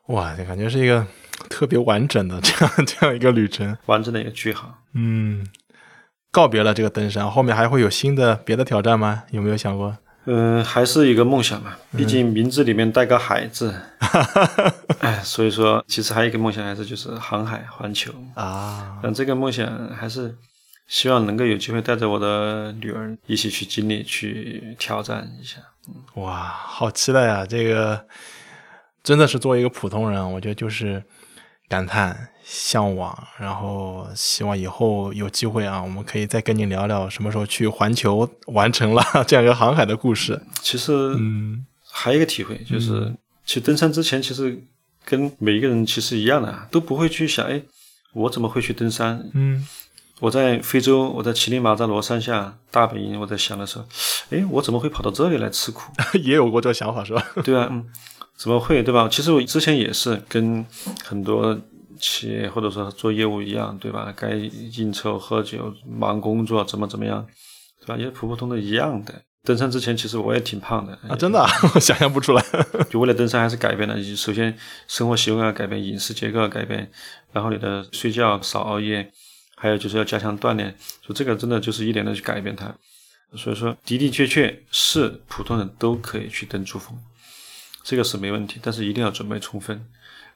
[0.06, 1.06] 哇，这感觉是一个
[1.48, 3.76] 特别完整的 这样这样一个旅程。
[3.86, 4.74] 完整的一个句号。
[4.94, 5.46] 嗯，
[6.30, 9.24] 告别了这个登山，后面还会有新的别的挑战吗？
[9.30, 9.96] 有没有想过？
[10.26, 13.74] 嗯，还是一个梦想嘛，毕竟名字里面带个海字，
[15.00, 18.12] 哎，所以说其实还有一个梦想，还是就是航海环球。
[18.34, 20.36] 啊，但这个梦想还是
[20.90, 25.58] 希望能够有机会带着我的女儿一起去经历、去挑战一下。
[26.14, 27.46] 哇，好期待啊！
[27.46, 28.04] 这个
[29.00, 31.00] 真的是作为一个普通人，我觉得就是
[31.68, 40.42] 感叹、向往，然后希望以后有机会啊，我们可以再跟你聊聊什么时候去环球完成了这样一个航海的故事。
[40.60, 43.14] 其实嗯还有一个体会，就是
[43.46, 44.60] 去登山之前，其实
[45.04, 47.62] 跟每一个人其实一样的啊，都不会去想，哎，
[48.12, 49.30] 我怎么会去登山？
[49.34, 49.64] 嗯
[50.20, 53.84] 我在非洲，我在乞力马扎罗山下大本营，我在想的时候，
[54.30, 55.90] 哎，我怎么会跑到这里来吃苦？
[56.22, 57.24] 也有过这个想法是吧？
[57.42, 57.84] 对啊，嗯，
[58.36, 59.08] 怎么会，对吧？
[59.10, 60.64] 其实我之前也是跟
[61.04, 61.58] 很多
[61.98, 64.12] 企业或者说做业务一样，对吧？
[64.16, 67.26] 该应酬、喝酒、忙工作，怎么怎么样，
[67.80, 67.96] 对吧？
[67.96, 69.14] 也普普通通的一样的。
[69.42, 72.44] 登山之前，其实我也挺胖的啊，真的、啊， 我想象不出来。
[72.90, 73.96] 就为了登山，还是改变了。
[74.14, 74.54] 首先，
[74.86, 76.90] 生活习惯要改变，饮食结构要改变，
[77.32, 79.10] 然后你的睡觉少熬夜，
[79.60, 80.74] 还有就是要加强锻炼。
[81.06, 82.74] 就这个真的就是一点的去改变它。
[83.36, 86.98] 所以说，的的确确是普通人都可以去登珠峰，
[87.84, 89.86] 这个是没问题，但是一定要准备充分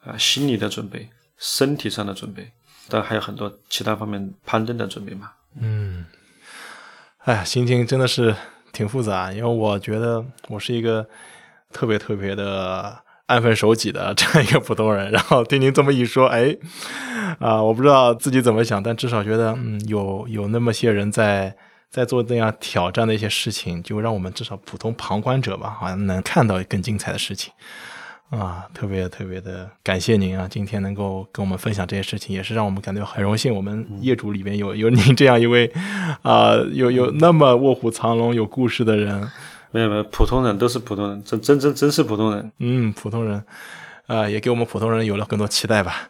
[0.04, 2.52] 啊，心理的准备，身体上的准备，
[2.88, 5.32] 当然还有很多其他方面攀登的准备嘛。
[5.60, 6.06] 嗯，
[7.24, 8.32] 哎，心情真的是
[8.72, 11.04] 挺复杂，因为我觉得我是一个
[11.72, 12.96] 特别特别的
[13.26, 15.10] 安分守己的这样一个普通人。
[15.10, 16.56] 然后听您这么一说，哎，
[17.38, 21.54] 啊，我不知道自己怎么想，但至少觉得，嗯，有有那么些人在
[21.90, 27.52] 在做那样挑战的一些事情，就让我们至少普通旁观者吧，好像能看到更精彩的事情。
[28.30, 30.48] 啊，特别特别的感谢您啊！
[30.50, 33.54] 今天能够跟我们分享这些事情，也是让我们感觉很荣幸。
[33.54, 35.70] 我们业主里面有有您这样一位
[36.22, 39.30] 啊、有有那么卧虎藏龙、有故事的人。
[39.70, 42.50] 没有没有，普通人都是普通人，真真真真是普通人。
[42.58, 43.44] 嗯，普通人，
[44.06, 46.08] 啊、也给我们普通人有了更多期待吧。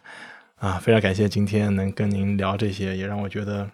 [0.65, 3.69] 啊，非常感谢今天能跟您聊这些，也让我觉得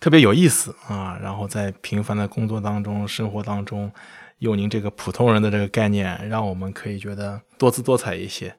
[0.00, 1.16] 特别有意思啊。
[1.22, 3.88] 然后在平凡的工作当中、生活当中，
[4.40, 8.56] 用您这个普通人的这个概念，让我们可以觉得多姿多彩一些。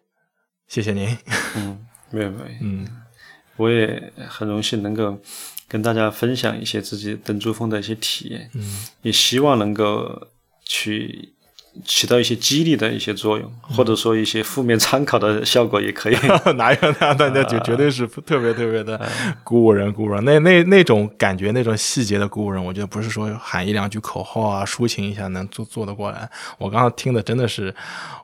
[0.70, 1.18] 谢谢您。
[1.58, 2.88] 嗯，没有没有，嗯
[3.58, 5.20] 我也很荣幸能够
[5.68, 10.30] 跟大家分享一些自己登珠峰的一些体验，嗯也希望能够
[10.64, 11.33] 去
[11.86, 16.16] 起到一些激励的一些作用，或者说一些负面参考的效果也可以。
[16.56, 17.30] 哪有那样的？
[17.32, 19.00] 那就绝对是 特别特别的
[19.44, 20.24] 鼓舞人，鼓舞人。
[20.24, 26.30] 那那那种感觉，那种细节的鼓舞人，我觉得不是说喊一两句口号啊，抒情一下能做做得过来。
[26.58, 27.74] 我刚刚听的真的是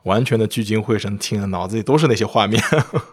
[0.04, 2.62] 完全的聚精会神，听的脑子里都是那些画面，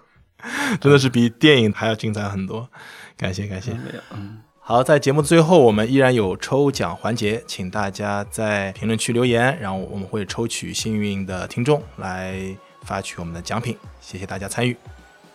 [0.80, 2.70] 真的是比电影还要精彩很多。
[3.18, 3.72] 感谢感谢。
[3.72, 4.38] 没有，嗯，
[4.70, 12.38] 好，在节目的最后，我们依然有抽奖环节，请大家在评论区留言，然后我们会抽取幸运的听众来
[12.82, 13.78] 发取我们的奖品。
[14.02, 14.76] 谢谢大家参与。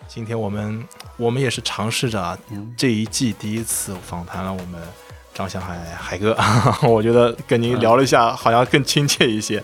[0.07, 2.39] 今天我们我们也是尝试着啊，
[2.77, 4.79] 这一季第一次访谈了我们
[5.33, 6.37] 张小海海哥，
[6.87, 9.63] 我觉得跟您聊了一下，好像更亲切一些。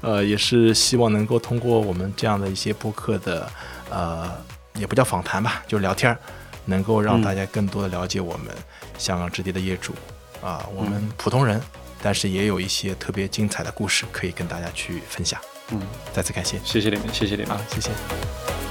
[0.00, 3.48] 呃，也是希望能够通过我们这样的一些播客的
[3.88, 4.28] 呃，
[4.74, 6.18] 也不叫访谈吧，就是聊天儿，
[6.66, 8.54] 能够让大家更多的了解我们
[8.98, 9.94] 香港置地的业主
[10.42, 11.58] 啊、我们普通人，
[12.02, 15.40] 但是也有一些特别精彩的故事可以跟大家去分享。
[15.70, 15.80] 嗯，
[16.12, 17.60] 再次感谢谢谢你们，谢谢你们啊，。
[17.70, 18.65] 谢谢。